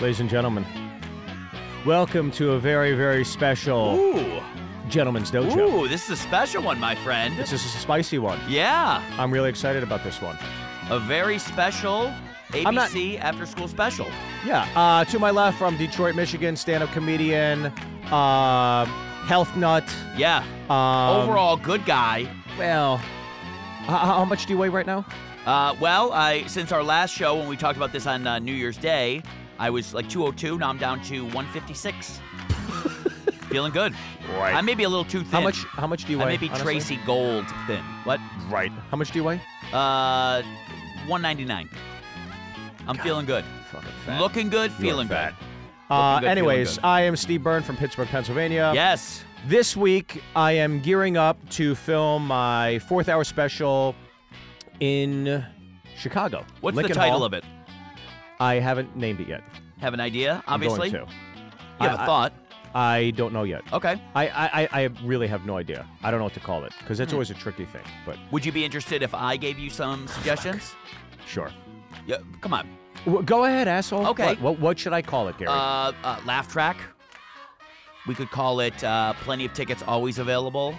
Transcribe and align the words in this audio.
Ladies 0.00 0.20
and 0.20 0.28
gentlemen, 0.28 0.66
welcome 1.86 2.30
to 2.32 2.52
a 2.52 2.58
very, 2.58 2.94
very 2.94 3.24
special 3.24 3.94
Ooh, 3.98 4.42
Gentleman's 4.88 5.30
Dojo. 5.30 5.56
ooh, 5.84 5.88
this 5.88 6.04
is 6.04 6.10
a 6.10 6.16
special 6.22 6.62
one, 6.62 6.80
my 6.80 6.94
friend. 6.96 7.36
This 7.38 7.52
is 7.52 7.64
a 7.64 7.68
spicy 7.78 8.18
one. 8.18 8.38
yeah, 8.48 9.02
I'm 9.18 9.30
really 9.32 9.48
excited 9.48 9.82
about 9.82 10.02
this 10.04 10.20
one. 10.20 10.36
a 10.90 10.98
very 10.98 11.38
special 11.38 12.12
I'm 12.52 12.74
not- 12.74 12.90
ABC 12.90 13.18
after 13.20 13.46
school 13.46 13.68
special. 13.68 14.06
Yeah, 14.44 14.66
uh, 14.76 15.04
to 15.06 15.18
my 15.18 15.30
left 15.30 15.58
from 15.58 15.76
Detroit, 15.76 16.14
Michigan, 16.16 16.56
stand-up 16.56 16.90
comedian, 16.92 17.66
uh, 18.12 18.84
health 19.26 19.54
nut. 19.56 19.84
Yeah, 20.16 20.44
Um, 20.68 21.22
overall 21.22 21.56
good 21.56 21.84
guy. 21.86 22.28
Well, 22.58 22.96
how, 23.86 23.96
how 23.98 24.24
much 24.24 24.46
do 24.46 24.52
you 24.52 24.58
weigh 24.58 24.68
right 24.70 24.86
now? 24.86 25.06
Uh, 25.46 25.74
well, 25.80 26.12
I 26.12 26.44
since 26.46 26.72
our 26.72 26.82
last 26.82 27.12
show 27.14 27.36
when 27.36 27.48
we 27.48 27.56
talked 27.56 27.76
about 27.76 27.92
this 27.92 28.06
on 28.06 28.26
uh, 28.26 28.38
New 28.38 28.52
Year's 28.54 28.76
Day, 28.78 29.22
I 29.58 29.70
was 29.70 29.94
like 29.94 30.08
202. 30.08 30.58
Now 30.58 30.68
I'm 30.70 30.78
down 30.78 31.02
to 31.04 31.24
156. 31.26 32.20
Feeling 33.48 33.72
good. 33.72 33.94
Right. 34.30 34.54
I 34.54 34.60
may 34.62 34.74
be 34.74 34.82
a 34.84 34.88
little 34.88 35.04
too 35.04 35.20
thin. 35.20 35.30
How 35.30 35.40
much? 35.40 35.58
How 35.64 35.86
much 35.86 36.04
do 36.06 36.12
you 36.12 36.20
I 36.20 36.24
weigh? 36.24 36.30
may 36.32 36.36
be 36.38 36.48
honestly? 36.48 36.64
Tracey 36.74 36.96
Gold 37.06 37.46
thin. 37.66 37.82
What? 38.04 38.18
Right. 38.48 38.72
How 38.90 38.96
much 38.96 39.10
do 39.12 39.18
you 39.18 39.24
weigh? 39.24 39.40
Uh, 39.72 40.42
199. 41.06 41.68
I'm 42.88 42.96
feeling 42.98 43.26
good. 43.26 43.44
Fucking 43.70 43.88
fat. 44.04 44.20
Looking 44.20 44.48
good, 44.48 44.70
You're 44.72 44.80
feeling 44.80 45.08
fat. 45.08 45.34
good. 45.38 45.46
Uh, 45.90 46.20
good, 46.20 46.28
anyways, 46.28 46.76
good. 46.76 46.84
I 46.84 47.02
am 47.02 47.14
Steve 47.16 47.42
Byrne 47.42 47.62
from 47.62 47.76
Pittsburgh, 47.76 48.08
Pennsylvania. 48.08 48.72
Yes. 48.74 49.22
This 49.46 49.76
week, 49.76 50.22
I 50.34 50.52
am 50.52 50.80
gearing 50.80 51.16
up 51.16 51.36
to 51.50 51.74
film 51.74 52.26
my 52.26 52.78
fourth 52.80 53.08
hour 53.08 53.22
special 53.24 53.94
in 54.80 55.44
Chicago. 55.96 56.44
What's 56.60 56.76
Lincoln 56.76 56.94
the 56.94 56.98
title 56.98 57.18
Hall. 57.18 57.24
of 57.24 57.34
it? 57.34 57.44
I 58.40 58.54
haven't 58.54 58.96
named 58.96 59.20
it 59.20 59.28
yet. 59.28 59.42
Have 59.80 59.94
an 59.94 60.00
idea? 60.00 60.42
obviously. 60.46 60.88
I'm 60.88 60.92
going 60.92 61.06
to. 61.06 61.12
You 61.80 61.88
have 61.88 62.00
I- 62.00 62.02
a 62.02 62.06
thought. 62.06 62.32
I 62.76 63.12
don't 63.14 63.32
know 63.32 63.44
yet. 63.44 63.62
Okay. 63.72 64.00
I, 64.16 64.26
I, 64.28 64.62
I- 64.62 64.68
I 64.72 64.82
really 65.04 65.28
have 65.28 65.46
no 65.46 65.56
idea. 65.56 65.86
I 66.02 66.10
don't 66.10 66.18
know 66.18 66.24
what 66.24 66.34
to 66.34 66.40
call 66.40 66.64
it 66.64 66.72
because 66.80 66.98
Hmm. 66.98 67.02
that's 67.02 67.12
always 67.12 67.30
a 67.30 67.34
tricky 67.34 67.64
thing. 67.66 67.82
But 68.04 68.18
Would 68.32 68.44
you 68.44 68.50
be 68.50 68.64
interested 68.64 69.00
if 69.02 69.14
I 69.14 69.36
gave 69.36 69.58
you 69.60 69.70
some 69.70 70.08
suggestions? 70.08 70.74
sure. 71.26 71.50
Yeah. 72.06 72.16
Come 72.40 72.52
on. 72.52 72.68
W- 73.04 73.22
go 73.24 73.44
ahead, 73.44 73.68
asshole. 73.68 74.06
Okay. 74.08 74.26
What, 74.26 74.40
what, 74.40 74.58
what 74.58 74.78
should 74.78 74.92
I 74.92 75.02
call 75.02 75.28
it, 75.28 75.38
Gary? 75.38 75.50
Uh, 75.50 75.92
uh, 76.02 76.20
laugh 76.26 76.48
track. 76.50 76.76
We 78.08 78.14
could 78.14 78.30
call 78.30 78.60
it 78.60 78.82
uh, 78.84 79.12
plenty 79.22 79.44
of 79.46 79.52
tickets 79.54 79.82
always 79.86 80.18
available. 80.18 80.74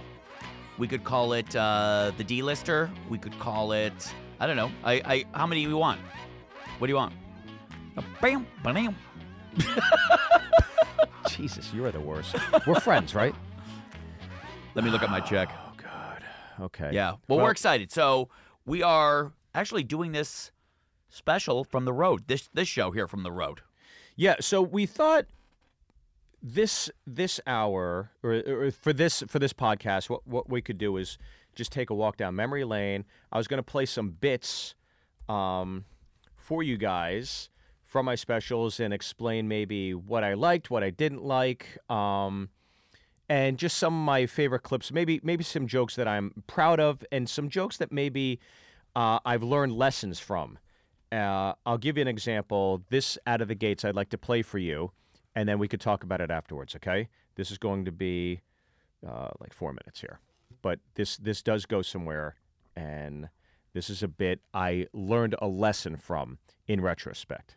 We 0.77 0.87
could 0.89 1.03
call 1.05 1.31
it 1.33 1.55
uh, 1.55 2.11
the 2.17 2.23
D-lister. 2.25 2.91
We 3.09 3.17
could 3.17 3.37
call 3.39 3.71
it 3.71 4.13
I 4.39 4.47
don't 4.47 4.57
know. 4.57 4.69
I, 4.83 4.93
I 5.05 5.25
how 5.37 5.47
many 5.47 5.63
do 5.63 5.69
you 5.69 5.77
want? 5.77 6.01
What 6.77 6.87
do 6.87 6.91
you 6.91 6.97
want? 6.97 7.13
Bam, 8.21 8.47
bam. 8.63 8.95
Jesus, 11.29 11.73
you 11.73 11.85
are 11.85 11.91
the 11.91 11.99
worst. 11.99 12.35
We're 12.67 12.79
friends, 12.79 13.15
right? 13.15 13.35
Let 14.73 14.83
me 14.83 14.91
look 14.91 15.03
at 15.03 15.09
my 15.09 15.19
check. 15.21 15.49
Oh 15.53 15.73
God. 15.77 16.23
Okay. 16.59 16.89
Yeah. 16.91 17.13
Well, 17.27 17.39
we're 17.39 17.51
excited. 17.51 17.91
So 17.91 18.29
we 18.65 18.83
are 18.83 19.33
actually 19.53 19.83
doing 19.83 20.11
this 20.11 20.51
special 21.09 21.63
from 21.63 21.85
the 21.85 21.93
road. 21.93 22.27
This 22.27 22.49
this 22.53 22.67
show 22.67 22.91
here 22.91 23.07
from 23.07 23.23
the 23.23 23.31
road. 23.31 23.61
Yeah, 24.17 24.35
so 24.39 24.61
we 24.61 24.85
thought 24.85 25.25
this 26.41 26.89
this 27.07 27.39
hour 27.47 28.11
or, 28.23 28.43
or 28.47 28.71
for 28.71 28.93
this 28.93 29.23
for 29.27 29.39
this 29.39 29.53
podcast, 29.53 30.09
what 30.09 30.25
what 30.27 30.49
we 30.49 30.61
could 30.61 30.77
do 30.77 30.97
is 30.97 31.17
just 31.55 31.71
take 31.71 31.89
a 31.89 31.93
walk 31.93 32.17
down 32.17 32.35
memory 32.35 32.65
lane. 32.65 33.05
I 33.31 33.37
was 33.37 33.47
going 33.47 33.59
to 33.59 33.63
play 33.63 33.85
some 33.85 34.09
bits 34.09 34.75
um, 35.29 35.85
for 36.35 36.61
you 36.61 36.77
guys 36.77 37.49
from 37.95 38.03
my 38.05 38.15
specials 38.15 38.81
and 38.81 38.93
explain 38.93 39.47
maybe 39.47 39.93
what 39.93 40.21
I 40.21 40.33
liked, 40.33 40.69
what 40.69 40.83
I 40.83 40.89
didn't 40.89 41.23
like, 41.23 41.77
um, 41.89 42.49
and 43.29 43.57
just 43.57 43.77
some 43.77 43.93
of 43.93 44.05
my 44.05 44.25
favorite 44.25 44.63
clips. 44.63 44.91
Maybe 44.91 45.21
maybe 45.23 45.45
some 45.45 45.65
jokes 45.65 45.95
that 45.95 46.05
I'm 46.05 46.43
proud 46.45 46.81
of, 46.81 47.05
and 47.09 47.29
some 47.29 47.47
jokes 47.47 47.77
that 47.77 47.93
maybe 47.93 48.41
uh, 48.97 49.19
I've 49.23 49.43
learned 49.43 49.71
lessons 49.71 50.19
from. 50.19 50.59
Uh, 51.09 51.53
I'll 51.65 51.77
give 51.77 51.95
you 51.95 52.01
an 52.01 52.09
example. 52.09 52.83
This 52.89 53.17
out 53.27 53.39
of 53.39 53.47
the 53.47 53.55
gates, 53.55 53.85
I'd 53.85 53.95
like 53.95 54.09
to 54.09 54.17
play 54.17 54.41
for 54.41 54.57
you, 54.57 54.91
and 55.33 55.47
then 55.47 55.57
we 55.57 55.69
could 55.69 55.79
talk 55.79 56.03
about 56.03 56.19
it 56.19 56.29
afterwards. 56.29 56.75
Okay? 56.75 57.07
This 57.35 57.49
is 57.49 57.57
going 57.57 57.85
to 57.85 57.93
be 57.93 58.41
uh, 59.07 59.29
like 59.39 59.53
four 59.53 59.71
minutes 59.71 60.01
here, 60.01 60.19
but 60.61 60.79
this 60.95 61.15
this 61.15 61.41
does 61.41 61.65
go 61.65 61.81
somewhere, 61.81 62.35
and 62.75 63.29
this 63.71 63.89
is 63.89 64.03
a 64.03 64.09
bit 64.09 64.41
I 64.53 64.87
learned 64.91 65.35
a 65.41 65.47
lesson 65.47 65.95
from 65.95 66.39
in 66.67 66.81
retrospect. 66.81 67.55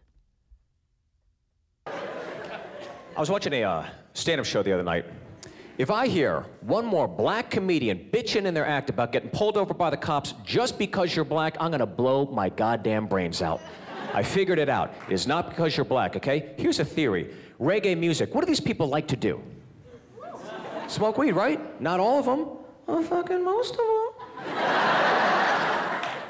I 3.19 3.21
was 3.21 3.31
watching 3.31 3.53
a 3.53 3.65
uh, 3.65 3.85
stand-up 4.15 4.47
show 4.47 4.63
the 4.63 4.73
other 4.73 4.85
night. 4.85 5.05
If 5.77 5.91
I 5.91 6.07
hear 6.07 6.47
one 6.61 6.85
more 6.85 7.09
black 7.09 7.51
comedian 7.51 8.11
bitching 8.13 8.45
in 8.45 8.55
their 8.55 8.65
act 8.65 8.91
about 8.91 9.11
getting 9.11 9.29
pulled 9.31 9.57
over 9.57 9.75
by 9.75 9.91
the 9.91 9.97
cops 9.97 10.35
just 10.45 10.79
because 10.79 11.17
you're 11.17 11.25
black, 11.25 11.57
I'm 11.59 11.73
gonna 11.73 11.85
blow 11.85 12.27
my 12.27 12.49
goddamn 12.49 13.09
brains 13.09 13.43
out. 13.43 13.61
I 14.15 14.23
figured 14.23 14.61
it 14.61 14.69
out. 14.69 14.95
It 15.09 15.15
is 15.15 15.27
not 15.27 15.49
because 15.49 15.77
you're 15.77 15.85
black, 15.85 16.15
okay? 16.15 16.55
Here's 16.59 16.79
a 16.79 16.85
theory. 16.85 17.35
Reggae 17.61 17.99
music, 17.99 18.33
what 18.37 18.43
do 18.43 18.47
these 18.47 18.61
people 18.61 18.87
like 18.87 19.09
to 19.09 19.17
do? 19.17 19.43
Smoke 20.87 21.19
weed, 21.19 21.33
right? 21.33 21.81
Not 21.83 21.99
all 21.99 22.21
of 22.21 22.25
them. 22.25 22.47
Well, 22.87 23.03
fucking 23.03 23.45
most 23.45 23.73
of 23.73 23.79
them. 23.79 24.98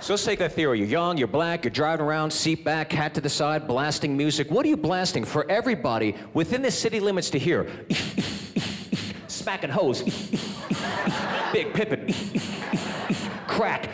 So 0.09 0.15
let's 0.15 0.25
take 0.25 0.39
that 0.39 0.53
theory. 0.53 0.79
You're 0.79 0.89
young, 0.89 1.19
you're 1.19 1.29
black, 1.29 1.65
you're 1.65 1.71
driving 1.71 2.07
around, 2.07 2.31
seat 2.31 2.65
back, 2.65 2.91
hat 2.91 3.13
to 3.17 3.21
the 3.21 3.29
side, 3.29 3.69
blasting 3.69 4.17
music. 4.17 4.51
What 4.51 4.65
are 4.65 4.69
you 4.71 4.77
blasting 4.79 5.23
for 5.23 5.45
everybody 5.51 6.15
within 6.33 6.63
the 6.63 6.71
city 6.71 6.99
limits 6.99 7.29
to 7.29 7.39
hear? 7.39 7.69
Smacking 9.27 9.69
hose. 9.69 10.01
Big 11.53 11.75
Pimpin'. 11.75 12.09
Crack. 13.47 13.91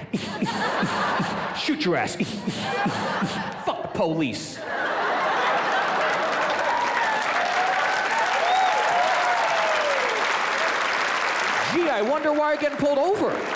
Shoot 1.59 1.85
your 1.85 1.97
ass. 1.97 2.15
Fuck 3.65 3.83
the 3.83 3.89
police. 3.93 4.55
Gee, 11.75 11.91
I 11.91 12.07
wonder 12.09 12.33
why 12.33 12.53
you're 12.53 12.63
getting 12.63 12.79
pulled 12.79 12.99
over. 12.99 13.54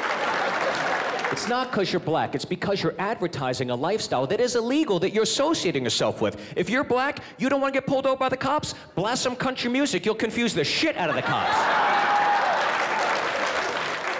It's 1.39 1.49
not 1.49 1.71
because 1.71 1.93
you're 1.93 2.01
black. 2.01 2.35
It's 2.35 2.45
because 2.45 2.83
you're 2.83 2.97
advertising 2.99 3.71
a 3.71 3.77
lifestyle 3.77 4.27
that 4.27 4.41
is 4.41 4.57
illegal 4.57 4.99
that 4.99 5.13
you're 5.13 5.23
associating 5.23 5.85
yourself 5.85 6.21
with. 6.21 6.37
If 6.57 6.69
you're 6.69 6.83
black, 6.83 7.21
you 7.39 7.49
don't 7.49 7.61
want 7.61 7.73
to 7.73 7.81
get 7.81 7.87
pulled 7.87 8.07
over 8.07 8.17
by 8.17 8.29
the 8.29 8.37
cops, 8.37 8.75
blast 8.97 9.23
some 9.23 9.37
country 9.37 9.71
music. 9.71 10.05
You'll 10.05 10.17
confuse 10.17 10.53
the 10.53 10.65
shit 10.65 10.97
out 10.97 11.11
of 11.11 11.15
the 11.15 11.23
cops. 11.23 11.55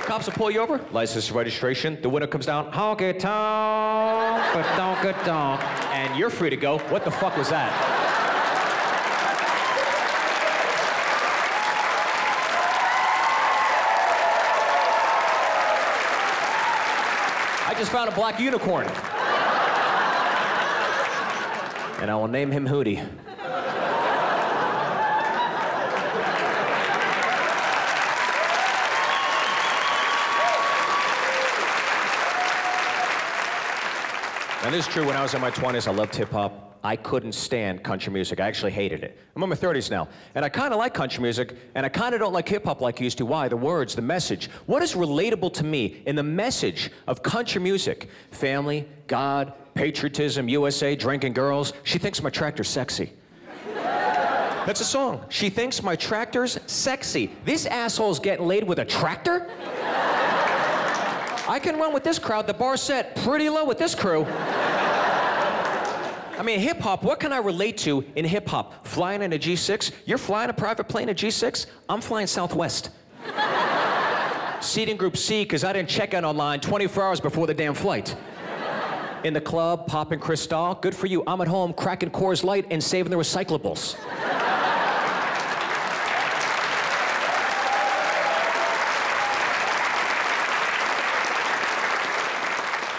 cops 0.07 0.27
will 0.27 0.35
pull 0.35 0.53
you 0.53 0.61
over, 0.61 0.81
license 0.93 1.33
registration. 1.33 2.01
The 2.03 2.09
window 2.09 2.29
comes 2.29 2.47
down, 2.47 2.71
honky 2.71 3.19
tonk, 3.19 4.55
but 4.55 4.77
donk 4.77 5.03
donk. 5.25 5.61
And 5.93 6.17
you're 6.17 6.31
free 6.31 6.51
to 6.51 6.57
go. 6.57 6.79
What 6.79 7.05
the 7.05 7.11
fuck 7.11 7.37
was 7.37 7.49
that? 7.51 7.98
Just 17.79 17.93
found 17.93 18.11
a 18.11 18.15
black 18.15 18.41
unicorn. 18.41 18.87
And 22.01 22.11
I 22.11 22.17
will 22.17 22.27
name 22.27 22.51
him 22.51 22.67
Hootie. 22.67 23.09
This 34.71 34.87
is 34.87 34.93
true. 34.93 35.07
When 35.07 35.17
I 35.17 35.23
was 35.23 35.33
in 35.35 35.41
my 35.41 35.51
20s, 35.51 35.89
I 35.89 35.93
loved 35.93 36.15
hip 36.15 36.31
hop. 36.31 36.68
I 36.89 36.97
couldn't 36.97 37.33
stand 37.33 37.83
country 37.83 38.11
music. 38.11 38.41
I 38.41 38.47
actually 38.47 38.73
hated 38.73 39.05
it. 39.05 39.19
I'm 39.37 39.43
in 39.43 39.51
my 39.51 39.57
30s 39.57 39.91
now, 39.91 40.09
and 40.35 40.43
I 40.43 40.49
kind 40.49 40.73
of 40.73 40.79
like 40.79 40.95
country 40.95 41.21
music, 41.21 41.55
and 41.75 41.85
I 41.85 41.91
kind 41.91 42.15
of 42.15 42.19
don't 42.19 42.33
like 42.33 42.49
hip 42.49 42.65
hop 42.65 42.81
like 42.81 42.99
I 42.99 43.05
used 43.05 43.19
to. 43.19 43.27
Why? 43.27 43.47
The 43.47 43.59
words, 43.59 43.95
the 43.95 44.01
message. 44.01 44.49
What 44.65 44.83
is 44.83 44.95
relatable 44.95 45.53
to 45.53 45.65
me 45.65 46.03
in 46.07 46.17
the 46.17 46.23
message 46.23 46.91
of 47.07 47.23
country 47.23 47.61
music? 47.61 48.09
Family, 48.31 48.89
God, 49.07 49.53
patriotism, 49.75 50.49
USA, 50.49 50.97
drinking 50.97 51.35
girls. 51.35 51.75
She 51.83 51.99
thinks 51.99 52.23
my 52.23 52.31
tractor's 52.31 52.69
sexy. 52.69 53.13
That's 53.75 54.81
a 54.81 54.87
song. 54.87 55.27
She 55.29 55.51
thinks 55.51 55.83
my 55.83 55.95
tractor's 55.95 56.59
sexy. 56.65 57.33
This 57.45 57.67
asshole's 57.67 58.19
getting 58.19 58.47
laid 58.47 58.65
with 58.65 58.79
a 58.79 58.87
tractor? 58.87 59.51
I 61.47 61.61
can 61.63 61.77
run 61.77 61.93
with 61.93 62.05
this 62.05 62.19
crowd. 62.19 62.47
The 62.47 62.55
bar 62.55 62.79
set 62.79 63.15
pretty 63.17 63.51
low 63.51 63.67
with 63.67 63.77
this 63.77 63.95
crew. 63.95 64.27
I 66.39 66.43
mean, 66.45 66.61
hip 66.61 66.79
hop, 66.79 67.03
what 67.03 67.19
can 67.19 67.33
I 67.33 67.39
relate 67.39 67.77
to 67.79 68.05
in 68.15 68.25
hip 68.25 68.49
hop? 68.49 68.87
Flying 68.87 69.23
in 69.23 69.33
a 69.33 69.39
G6? 69.39 69.91
You're 70.07 70.19
flying 70.19 70.51
a 70.51 70.53
private 70.53 70.87
plane, 70.87 71.09
a 71.09 71.15
G6? 71.15 71.67
I'm 71.89 72.01
flying 72.01 72.29
Southwest. 72.29 72.91
Seating 74.61 74.97
group 74.97 75.17
C, 75.17 75.43
because 75.43 75.65
I 75.65 75.73
didn't 75.73 75.89
check 75.89 76.15
in 76.15 76.25
online 76.25 76.61
24 76.61 77.03
hours 77.03 77.21
before 77.21 77.49
the 77.49 77.55
damn 77.55 77.75
flight. 77.75 78.15
In 79.25 79.35
the 79.35 79.41
club, 79.41 79.89
popping 79.89 80.21
Cristal. 80.21 80.77
Good 80.77 80.95
for 80.95 81.09
you. 81.09 81.25
I'm 81.27 81.41
at 81.41 81.49
home 81.49 81.73
cracking 81.73 82.11
Coors 82.11 82.45
Light 82.45 82.67
and 82.71 82.83
saving 82.83 83.11
the 83.11 83.17
recyclables. 83.17 83.97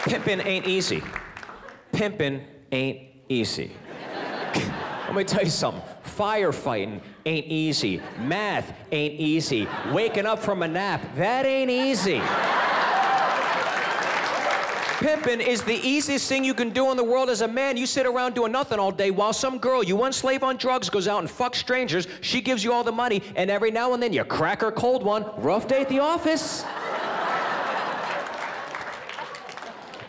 Pimpin' 0.04 0.46
ain't 0.46 0.68
easy. 0.68 1.02
Pimpin' 1.94 2.44
ain't 2.74 3.09
easy. 3.30 3.72
Let 5.06 5.16
me 5.16 5.24
tell 5.24 5.44
you 5.44 5.50
something. 5.50 5.82
Firefighting 6.04 7.00
ain't 7.26 7.46
easy. 7.46 8.02
Math 8.20 8.74
ain't 8.92 9.20
easy. 9.20 9.68
Waking 9.92 10.26
up 10.26 10.40
from 10.40 10.64
a 10.64 10.68
nap, 10.68 11.02
that 11.16 11.46
ain't 11.46 11.72
easy. 11.72 12.22
Pimping 15.00 15.40
is 15.40 15.62
the 15.64 15.76
easiest 15.76 16.28
thing 16.28 16.44
you 16.44 16.54
can 16.54 16.72
do 16.72 16.92
in 16.92 16.98
the 16.98 17.04
world 17.04 17.30
as 17.30 17.40
a 17.40 17.48
man. 17.48 17.78
You 17.78 17.86
sit 17.86 18.06
around 18.06 18.36
doing 18.36 18.52
nothing 18.52 18.80
all 18.80 18.92
day 18.92 19.12
while 19.12 19.32
some 19.32 19.58
girl 19.58 19.82
you 19.82 19.96
once 19.96 20.18
slave 20.18 20.44
on 20.44 20.58
drugs 20.58 20.90
goes 20.90 21.08
out 21.08 21.20
and 21.20 21.30
fucks 21.30 21.56
strangers. 21.56 22.06
She 22.20 22.42
gives 22.42 22.66
you 22.66 22.74
all 22.74 22.84
the 22.84 22.92
money, 22.92 23.24
and 23.38 23.50
every 23.50 23.72
now 23.72 23.94
and 23.94 24.04
then 24.04 24.12
you 24.12 24.26
crack 24.26 24.60
her 24.60 24.72
cold 24.72 25.04
one. 25.04 25.26
Rough 25.38 25.70
day 25.70 25.82
at 25.82 25.90
the 25.90 26.00
office. 26.00 26.66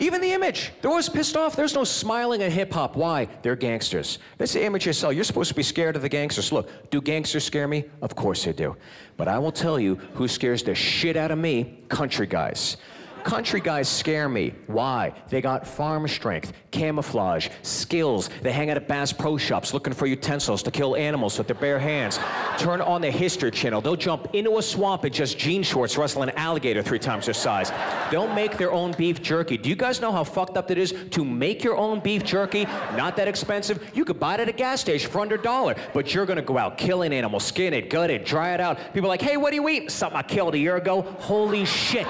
Even 0.01 0.19
the 0.19 0.33
image. 0.33 0.71
They're 0.81 0.89
always 0.89 1.09
pissed 1.09 1.37
off. 1.37 1.55
There's 1.55 1.75
no 1.75 1.83
smiling 1.83 2.41
in 2.41 2.49
hip 2.49 2.73
hop. 2.73 2.95
Why? 2.95 3.27
They're 3.43 3.55
gangsters. 3.55 4.17
That's 4.39 4.53
the 4.53 4.65
image 4.65 4.87
you 4.87 4.93
sell. 4.93 5.13
You're 5.13 5.23
supposed 5.23 5.49
to 5.49 5.55
be 5.55 5.61
scared 5.61 5.95
of 5.95 6.01
the 6.01 6.09
gangsters. 6.09 6.51
Look, 6.51 6.89
do 6.89 6.99
gangsters 7.01 7.43
scare 7.43 7.67
me? 7.67 7.85
Of 8.01 8.15
course 8.15 8.43
they 8.43 8.51
do. 8.51 8.75
But 9.15 9.27
I 9.27 9.37
will 9.37 9.51
tell 9.51 9.79
you 9.79 9.95
who 10.15 10.27
scares 10.27 10.63
the 10.63 10.73
shit 10.73 11.15
out 11.15 11.29
of 11.29 11.37
me 11.37 11.83
country 11.87 12.25
guys. 12.25 12.77
Country 13.23 13.61
guys 13.61 13.87
scare 13.87 14.27
me. 14.27 14.53
Why? 14.67 15.13
They 15.29 15.41
got 15.41 15.65
farm 15.65 16.07
strength, 16.07 16.53
camouflage, 16.71 17.49
skills. 17.61 18.29
They 18.41 18.51
hang 18.51 18.69
out 18.69 18.77
at 18.77 18.87
Bass 18.87 19.13
Pro 19.13 19.37
Shops 19.37 19.73
looking 19.73 19.93
for 19.93 20.05
utensils 20.05 20.63
to 20.63 20.71
kill 20.71 20.95
animals 20.95 21.37
with 21.37 21.47
their 21.47 21.55
bare 21.55 21.79
hands. 21.79 22.19
Turn 22.57 22.81
on 22.81 23.01
the 23.01 23.11
History 23.11 23.51
Channel. 23.51 23.81
They'll 23.81 23.95
jump 23.95 24.33
into 24.33 24.57
a 24.57 24.61
swamp 24.61 25.05
in 25.05 25.13
just 25.13 25.37
jean 25.37 25.63
shorts, 25.63 25.97
wrestle 25.97 26.23
an 26.23 26.31
alligator 26.31 26.81
three 26.81 26.99
times 26.99 27.25
their 27.25 27.33
size. 27.33 27.71
They'll 28.09 28.33
make 28.33 28.57
their 28.57 28.71
own 28.71 28.93
beef 28.97 29.21
jerky. 29.21 29.57
Do 29.57 29.69
you 29.69 29.75
guys 29.75 30.01
know 30.01 30.11
how 30.11 30.23
fucked 30.23 30.57
up 30.57 30.71
it 30.71 30.77
is 30.77 30.93
to 31.11 31.23
make 31.23 31.63
your 31.63 31.77
own 31.77 31.99
beef 31.99 32.23
jerky? 32.23 32.65
Not 32.95 33.15
that 33.17 33.27
expensive. 33.27 33.91
You 33.93 34.03
could 34.03 34.19
buy 34.19 34.35
it 34.35 34.39
at 34.41 34.49
a 34.49 34.53
gas 34.53 34.81
station 34.81 35.09
for 35.09 35.21
under 35.21 35.35
a 35.35 35.41
dollar, 35.41 35.75
but 35.93 36.13
you're 36.13 36.25
gonna 36.25 36.41
go 36.41 36.57
out, 36.57 36.77
kill 36.77 37.03
an 37.03 37.13
animal, 37.13 37.39
skin 37.39 37.73
it, 37.73 37.89
gut 37.89 38.09
it, 38.09 38.25
dry 38.25 38.53
it 38.53 38.59
out. 38.59 38.77
People 38.93 39.05
are 39.05 39.09
like, 39.09 39.21
hey, 39.21 39.37
what 39.37 39.51
do 39.51 39.55
you 39.55 39.69
eat? 39.69 39.91
Something 39.91 40.17
I 40.17 40.23
killed 40.23 40.55
a 40.55 40.59
year 40.59 40.77
ago. 40.77 41.01
Holy 41.19 41.65
shit. 41.65 42.07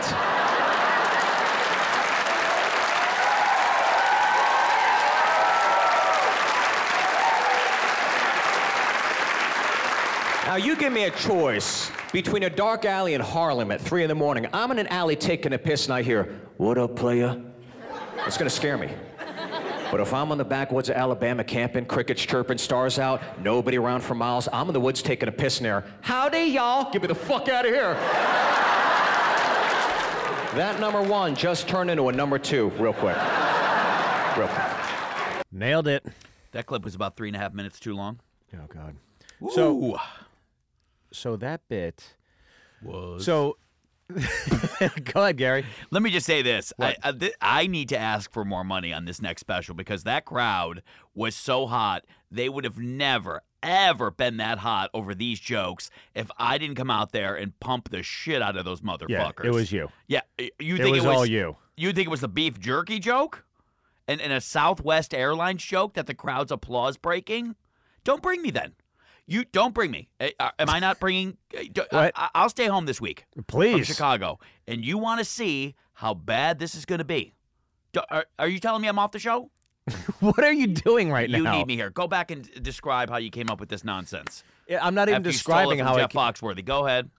Now, 10.52 10.58
you 10.58 10.76
give 10.76 10.92
me 10.92 11.06
a 11.06 11.12
choice 11.12 11.90
between 12.12 12.44
a 12.44 12.50
dark 12.50 12.84
alley 12.84 13.14
in 13.14 13.22
Harlem 13.22 13.72
at 13.72 13.80
3 13.80 14.04
in 14.04 14.10
the 14.10 14.16
morning. 14.16 14.48
I'm 14.52 14.70
in 14.72 14.80
an 14.80 14.88
alley 14.88 15.16
taking 15.16 15.54
a 15.54 15.58
piss 15.58 15.86
and 15.86 15.94
I 15.94 16.02
hear, 16.02 16.42
What 16.58 16.78
up, 16.78 16.98
playa? 16.98 17.40
It's 18.28 18.38
gonna 18.38 18.50
scare 18.50 18.78
me. 18.78 18.90
But 19.90 20.02
if 20.02 20.14
I'm 20.14 20.30
on 20.30 20.38
the 20.38 20.44
backwoods 20.44 20.90
of 20.90 20.98
Alabama 20.98 21.46
camping, 21.46 21.86
crickets 21.86 22.22
chirping, 22.26 22.58
stars 22.58 23.00
out, 23.00 23.22
nobody 23.42 23.78
around 23.78 24.02
for 24.02 24.14
miles, 24.14 24.50
I'm 24.52 24.68
in 24.68 24.74
the 24.74 24.82
woods 24.82 25.02
taking 25.02 25.30
a 25.30 25.32
piss 25.32 25.60
in 25.60 25.64
there. 25.64 25.86
Howdy, 26.02 26.44
y'all. 26.44 26.92
Get 26.92 27.02
me 27.02 27.08
the 27.08 27.16
fuck 27.16 27.48
out 27.48 27.66
of 27.66 27.72
here. 27.72 27.94
that 30.54 30.82
number 30.82 31.02
one 31.02 31.34
just 31.34 31.70
turned 31.70 31.90
into 31.90 32.10
a 32.10 32.12
number 32.12 32.38
two, 32.38 32.72
real 32.72 32.92
quick. 32.92 33.16
Real 34.36 34.50
quick. 34.50 35.46
Nailed 35.50 35.88
it. 35.88 36.06
That 36.52 36.66
clip 36.66 36.84
was 36.84 36.94
about 36.94 37.16
three 37.16 37.30
and 37.30 37.38
a 37.38 37.40
half 37.40 37.54
minutes 37.54 37.80
too 37.80 37.96
long. 37.96 38.20
Oh 38.54 38.68
God. 38.68 38.98
Ooh. 39.42 39.52
So- 39.52 39.98
So 41.12 41.36
that 41.38 41.62
bit. 41.68 42.16
was. 42.82 43.26
So. 43.26 43.58
Go 44.12 45.22
ahead, 45.22 45.38
Gary. 45.38 45.66
Let 45.90 46.02
me 46.04 46.10
just 46.10 46.26
say 46.26 46.42
this: 46.42 46.74
I, 46.78 46.98
I, 47.02 47.12
th- 47.14 47.34
I 47.40 47.68
need 47.68 47.88
to 47.90 47.98
ask 47.98 48.30
for 48.30 48.44
more 48.44 48.66
money 48.66 48.92
on 48.92 49.06
this 49.06 49.22
next 49.22 49.40
special 49.40 49.74
because 49.74 50.04
that 50.04 50.26
crowd 50.26 50.84
was 51.16 51.34
so 51.34 51.66
hot. 51.66 52.04
They 52.30 52.50
would 52.50 52.66
have 52.66 52.78
never, 52.78 53.42
ever 53.64 54.12
been 54.12 54.36
that 54.38 54.58
hot 54.58 54.90
over 54.94 55.16
these 55.16 55.40
jokes 55.40 55.90
if 56.14 56.30
I 56.38 56.58
didn't 56.58 56.76
come 56.76 56.92
out 56.92 57.14
there 57.14 57.36
and 57.36 57.58
pump 57.62 57.90
the 57.90 58.04
shit 58.04 58.42
out 58.42 58.58
of 58.58 58.66
those 58.66 58.82
motherfuckers. 58.82 59.44
Yeah, 59.44 59.50
it 59.50 59.54
was 59.54 59.72
you. 59.72 59.90
Yeah, 60.08 60.22
you 60.60 60.76
It 60.76 60.82
think 60.82 60.96
was 60.96 61.06
it 61.06 61.08
was 61.08 61.18
all 61.18 61.26
you. 61.26 61.56
You 61.78 61.94
think 61.94 62.08
it 62.08 62.12
was 62.12 62.22
the 62.22 62.28
beef 62.28 62.60
jerky 62.60 63.00
joke, 63.00 63.46
and 64.10 64.20
and 64.20 64.34
a 64.34 64.42
Southwest 64.42 65.14
Airlines 65.14 65.64
joke 65.64 65.94
that 65.94 66.08
the 66.08 66.14
crowd's 66.14 66.52
applause 66.52 66.98
breaking? 66.98 67.56
Don't 68.04 68.22
bring 68.22 68.42
me 68.42 68.52
then. 68.52 68.74
You 69.32 69.46
don't 69.46 69.74
bring 69.74 69.92
me. 69.92 70.10
Eh, 70.20 70.32
uh, 70.40 70.50
Am 70.60 70.70
I 70.70 70.80
not 70.80 71.00
bringing? 71.00 71.38
eh, 71.54 71.68
I, 71.76 71.96
What? 71.96 72.12
I- 72.16 72.30
I'll 72.36 72.50
stay 72.50 72.68
home 72.68 72.86
this 72.86 73.00
week 73.00 73.26
from 73.34 73.46
Please. 73.46 73.88
Chicago, 73.88 74.40
and 74.68 74.84
you 74.84 74.98
want 74.98 75.20
to 75.20 75.26
see 75.26 75.76
how 75.94 76.14
bad 76.14 76.60
this 76.60 76.76
is 76.76 76.84
going 76.86 77.00
to 77.00 77.06
be. 77.06 77.34
Do- 77.94 78.02
are, 78.10 78.26
are 78.40 78.48
you 78.48 78.60
telling 78.60 78.82
me 78.82 78.88
I'm 78.90 79.00
off 79.00 79.12
the 79.12 79.20
show? 79.20 79.50
What 80.20 80.44
are 80.44 80.52
you 80.52 80.68
doing 80.68 81.10
right 81.12 81.30
You 81.30 81.44
now? 81.44 81.54
You 81.54 81.58
need 81.60 81.68
me 81.68 81.76
here. 81.76 81.90
Go 81.90 82.08
back 82.08 82.30
and 82.30 82.48
describe 82.62 83.10
how 83.10 83.18
you 83.18 83.30
came 83.32 83.50
up 83.50 83.60
with 83.60 83.70
this 83.70 83.84
nonsense. 83.84 84.44
Yeah, 84.68 84.86
I'm 84.86 84.94
not 84.94 85.08
even 85.10 85.22
After 85.22 85.30
you 85.30 85.34
stole 85.38 85.56
it 85.56 85.76
describing 85.76 85.80
how 85.80 85.96
I. 85.96 86.02
Jeff 86.02 86.12
Foxworthy. 86.14 86.64
Go 86.66 86.86
ahead. 86.86 87.10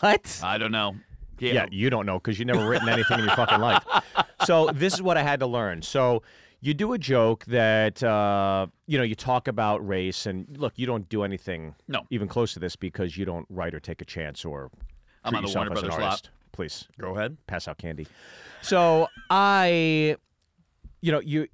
What? 0.00 0.40
I 0.42 0.56
don't 0.58 0.72
know. 0.72 0.96
Yeah, 1.38 1.66
you 1.70 1.90
don't 1.90 2.06
know 2.06 2.18
because 2.18 2.38
you've 2.38 2.48
never 2.48 2.66
written 2.68 2.88
anything 2.88 3.18
in 3.20 3.26
your 3.26 3.36
fucking 3.36 3.60
life. 3.60 3.84
So 4.44 4.70
this 4.74 4.94
is 4.94 5.02
what 5.02 5.16
I 5.18 5.22
had 5.22 5.38
to 5.40 5.46
learn. 5.46 5.82
So 5.82 6.22
you 6.60 6.74
do 6.74 6.92
a 6.92 6.98
joke 6.98 7.44
that 7.46 8.02
uh, 8.02 8.66
you 8.86 8.98
know 8.98 9.04
you 9.04 9.14
talk 9.14 9.48
about 9.48 9.86
race, 9.86 10.26
and 10.26 10.46
look, 10.58 10.74
you 10.76 10.86
don't 10.86 11.08
do 11.08 11.22
anything 11.22 11.74
No. 11.86 12.02
even 12.10 12.28
close 12.28 12.52
to 12.54 12.58
this 12.60 12.74
because 12.76 13.16
you 13.16 13.24
don't 13.24 13.46
write 13.48 13.74
or 13.74 13.80
take 13.80 14.00
a 14.02 14.04
chance 14.04 14.44
or 14.44 14.70
I'm 15.24 15.32
treat 15.32 15.36
on 15.38 15.42
the 15.42 15.48
yourself 15.48 15.66
Warner 15.66 15.72
as 15.72 15.82
an 15.82 15.88
Brothers 15.88 16.00
lot. 16.00 16.06
artist. 16.10 16.30
Please 16.52 16.88
Go 17.00 17.16
ahead. 17.16 17.36
pass 17.46 17.68
out 17.68 17.78
candy. 17.78 18.06
So 18.62 19.06
I, 19.30 20.16
you 21.00 21.12
know, 21.12 21.20
you. 21.20 21.46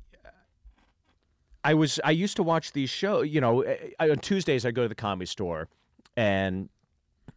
I 1.62 1.75
was 1.75 1.99
I 2.05 2.11
used 2.11 2.37
to 2.37 2.43
watch 2.43 2.73
these 2.73 2.91
shows. 2.91 3.29
You 3.29 3.41
know, 3.41 3.65
I, 3.99 4.11
on 4.11 4.19
Tuesdays 4.19 4.65
I 4.67 4.71
go 4.71 4.83
to 4.83 4.89
the 4.89 4.95
comedy 4.95 5.27
store, 5.27 5.69
and 6.17 6.69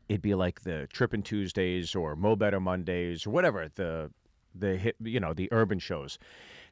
it'd 0.10 0.22
be 0.22 0.36
like 0.36 0.62
the 0.62 0.88
Trippin' 0.92 1.24
Tuesdays 1.24 1.96
or 1.96 2.16
Mo 2.16 2.36
Better 2.36 2.60
Mondays 2.60 3.26
or 3.26 3.30
whatever 3.32 3.70
the 3.76 4.12
the 4.56 4.76
hit 4.78 4.96
you 5.02 5.20
know 5.20 5.34
the 5.34 5.48
urban 5.52 5.80
shows. 5.80 6.18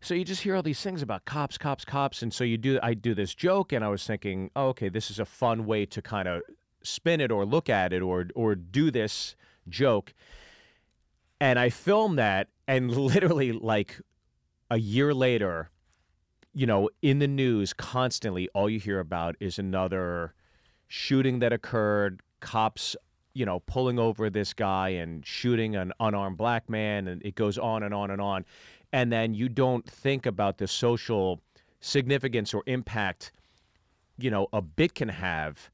So 0.06 0.14
you 0.14 0.24
just 0.24 0.44
hear 0.44 0.56
all 0.56 0.62
these 0.62 0.82
things 0.82 1.02
about 1.02 1.26
cops, 1.26 1.58
cops, 1.58 1.84
cops, 1.84 2.22
and 2.22 2.32
so 2.32 2.44
you 2.44 2.60
do. 2.60 2.78
I 2.84 2.94
do 2.94 3.16
this 3.16 3.34
joke, 3.34 3.74
and 3.74 3.84
I 3.84 3.88
was 3.88 4.06
thinking, 4.06 4.52
oh, 4.56 4.68
okay, 4.68 4.88
this 4.88 5.10
is 5.10 5.18
a 5.18 5.26
fun 5.26 5.66
way 5.66 5.88
to 5.88 6.00
kind 6.00 6.28
of 6.28 6.44
spin 6.84 7.20
it 7.20 7.32
or 7.32 7.44
look 7.44 7.70
at 7.70 7.92
it 7.92 8.04
or 8.04 8.28
or 8.36 8.54
do 8.54 8.92
this 8.92 9.36
joke. 9.68 10.14
And 11.42 11.58
I 11.58 11.72
filmed 11.72 12.20
that, 12.20 12.50
and 12.68 12.92
literally 12.96 13.52
like 13.52 14.00
a 14.70 14.78
year 14.78 15.12
later, 15.12 15.72
you 16.54 16.68
know, 16.68 16.88
in 17.02 17.18
the 17.18 17.28
news 17.28 17.74
constantly, 17.74 18.48
all 18.54 18.70
you 18.70 18.80
hear 18.80 19.00
about 19.00 19.36
is 19.40 19.58
another 19.58 20.36
shooting 20.88 21.40
that 21.40 21.52
occurred, 21.52 22.22
cops, 22.42 22.96
you 23.34 23.44
know, 23.44 23.60
pulling 23.62 23.98
over 23.98 24.30
this 24.30 24.54
guy 24.54 24.90
and 24.90 25.26
shooting 25.26 25.76
an 25.76 25.94
unarmed 26.00 26.38
black 26.38 26.70
man, 26.70 27.08
and 27.08 27.26
it 27.26 27.34
goes 27.34 27.58
on 27.58 27.82
and 27.82 27.92
on 27.92 28.12
and 28.12 28.22
on. 28.22 28.46
And 28.96 29.12
then 29.12 29.34
you 29.34 29.50
don't 29.50 29.86
think 29.86 30.26
about 30.26 30.58
the 30.58 30.70
social 30.70 31.42
significance 31.82 32.54
or 32.54 32.64
impact, 32.66 33.34
you 34.18 34.32
know, 34.32 34.48
a 34.54 34.62
bit 34.62 34.96
can 34.96 35.10
have 35.10 35.70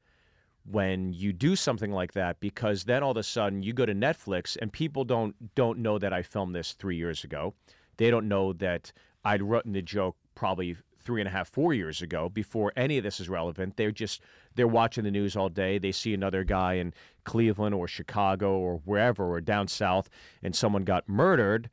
when 0.64 1.12
you 1.12 1.32
do 1.32 1.54
something 1.54 1.92
like 1.92 2.14
that 2.14 2.40
because 2.40 2.82
then 2.82 3.04
all 3.04 3.12
of 3.12 3.16
a 3.16 3.22
sudden 3.22 3.62
you 3.62 3.72
go 3.72 3.86
to 3.86 3.94
Netflix 3.94 4.56
and 4.60 4.72
people 4.72 5.04
don't 5.04 5.54
don't 5.54 5.78
know 5.78 6.00
that 6.00 6.12
I 6.12 6.22
filmed 6.22 6.52
this 6.52 6.72
three 6.72 6.96
years 6.96 7.22
ago. 7.22 7.54
They 7.96 8.10
don't 8.10 8.26
know 8.26 8.54
that 8.54 8.90
I'd 9.24 9.40
written 9.40 9.72
the 9.72 9.82
joke 9.82 10.16
probably 10.34 10.74
three 10.98 11.20
and 11.20 11.28
a 11.28 11.30
half, 11.30 11.48
four 11.48 11.72
years 11.72 12.02
ago 12.02 12.28
before 12.28 12.72
any 12.74 12.98
of 12.98 13.04
this 13.04 13.20
is 13.20 13.28
relevant. 13.28 13.76
They're 13.76 13.92
just 13.92 14.20
they're 14.56 14.66
watching 14.66 15.04
the 15.04 15.12
news 15.12 15.36
all 15.36 15.48
day. 15.48 15.78
They 15.78 15.92
see 15.92 16.12
another 16.12 16.42
guy 16.42 16.74
in 16.74 16.92
Cleveland 17.22 17.76
or 17.76 17.86
Chicago 17.86 18.58
or 18.58 18.78
wherever 18.84 19.30
or 19.30 19.40
down 19.40 19.68
south 19.68 20.10
and 20.42 20.56
someone 20.56 20.82
got 20.82 21.08
murdered 21.08 21.70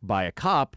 by 0.00 0.22
a 0.22 0.30
cop 0.30 0.76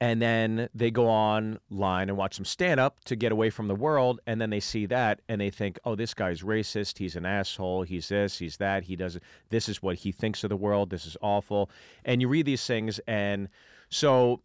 and 0.00 0.20
then 0.20 0.68
they 0.74 0.90
go 0.90 1.08
online 1.08 2.08
and 2.08 2.16
watch 2.16 2.34
some 2.34 2.44
stand 2.44 2.78
up 2.78 3.02
to 3.04 3.16
get 3.16 3.32
away 3.32 3.48
from 3.48 3.68
the 3.68 3.74
world 3.74 4.20
and 4.26 4.40
then 4.40 4.50
they 4.50 4.60
see 4.60 4.84
that 4.86 5.20
and 5.28 5.40
they 5.40 5.50
think 5.50 5.78
oh 5.84 5.94
this 5.94 6.14
guy's 6.14 6.42
racist. 6.42 6.98
He's 6.98 7.16
an 7.16 7.24
asshole. 7.24 7.82
He's 7.82 8.08
this 8.08 8.38
he's 8.38 8.58
that. 8.58 8.84
He 8.84 8.96
doesn't 8.96 9.22
this 9.50 9.68
is 9.68 9.82
what 9.82 9.96
he 9.96 10.12
thinks 10.12 10.44
of 10.44 10.50
the 10.50 10.56
world. 10.56 10.90
This 10.90 11.06
is 11.06 11.16
awful. 11.22 11.70
And 12.04 12.20
you 12.20 12.28
read 12.28 12.46
these 12.46 12.66
things 12.66 13.00
and 13.06 13.48
so 13.88 14.42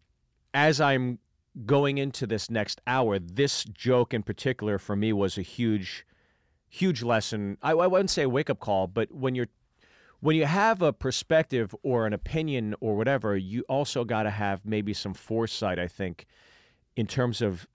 as 0.54 0.80
i'm 0.80 1.18
going 1.66 1.98
into 1.98 2.26
this 2.26 2.48
next 2.50 2.80
hour 2.86 3.18
this 3.18 3.64
joke 3.64 4.14
in 4.14 4.22
particular 4.22 4.78
for 4.78 4.96
me 4.96 5.12
was 5.12 5.36
a 5.36 5.42
huge 5.42 6.06
huge 6.68 7.02
lesson. 7.02 7.58
I, 7.60 7.72
I 7.72 7.86
wouldn't 7.86 8.08
say 8.08 8.22
a 8.22 8.28
wake-up 8.28 8.60
call 8.60 8.86
but 8.86 9.12
when 9.12 9.34
you're 9.34 9.48
when 10.22 10.36
you 10.36 10.46
have 10.46 10.82
a 10.82 10.92
perspective 10.92 11.74
or 11.82 12.06
an 12.06 12.12
opinion 12.12 12.76
or 12.80 12.96
whatever, 12.96 13.36
you 13.36 13.64
also 13.68 14.04
got 14.04 14.22
to 14.22 14.30
have 14.30 14.64
maybe 14.64 14.94
some 14.94 15.14
foresight, 15.14 15.80
I 15.80 15.88
think, 15.88 16.26
in 16.94 17.08
terms 17.08 17.42
of 17.42 17.66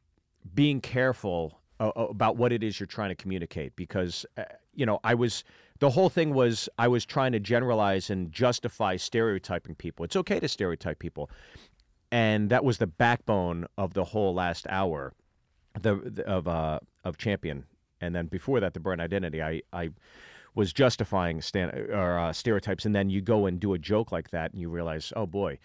being 0.56 0.80
careful 0.80 1.60
uh, 1.82 1.92
about 1.96 2.38
what 2.38 2.54
it 2.54 2.63
is 2.63 2.80
you're 2.80 2.88
trying 2.88 3.10
to 3.10 3.16
communicate. 3.16 3.75
Because, 3.75 4.25
uh, 4.38 4.44
you 4.74 4.86
know, 4.86 5.01
I 5.04 5.13
was, 5.13 5.44
the 5.80 5.89
whole 5.89 6.08
thing 6.08 6.34
was 6.34 6.70
I 6.77 6.88
was 6.88 7.06
trying 7.06 7.34
to 7.34 7.39
generalize 7.42 8.10
and 8.10 8.32
justify 8.32 8.96
stereotyping 8.96 9.75
people. 9.75 10.06
It's 10.06 10.16
okay 10.16 10.39
to 10.39 10.48
stereotype 10.48 11.00
people. 11.00 11.30
And 12.13 12.50
that 12.50 12.63
was 12.63 12.77
the 12.77 12.88
backbone 12.88 13.66
of 13.77 13.94
the 13.94 14.06
whole 14.06 14.34
last 14.34 14.66
hour 14.70 15.13
the, 15.82 15.96
the 15.96 16.25
of 16.25 16.48
uh, 16.48 16.80
of 17.04 17.18
champion 17.18 17.66
and 18.01 18.16
then 18.16 18.27
before 18.27 18.60
that 18.60 18.74
the 18.74 18.80
burn 18.80 19.00
identity 19.00 19.42
i 19.42 19.62
i 19.74 19.89
was 20.57 20.73
justifying 20.73 21.39
stand, 21.41 21.71
or 21.91 22.17
uh, 22.19 22.33
stereotypes 22.33 22.83
and 22.85 22.95
then 22.95 23.09
you 23.09 23.21
go 23.21 23.45
and 23.45 23.59
do 23.59 23.73
a 23.73 23.77
joke 23.77 24.11
like 24.11 24.31
that 24.31 24.51
and 24.51 24.59
you 24.59 24.69
realize 24.69 25.13
oh 25.15 25.25
boy 25.25 25.57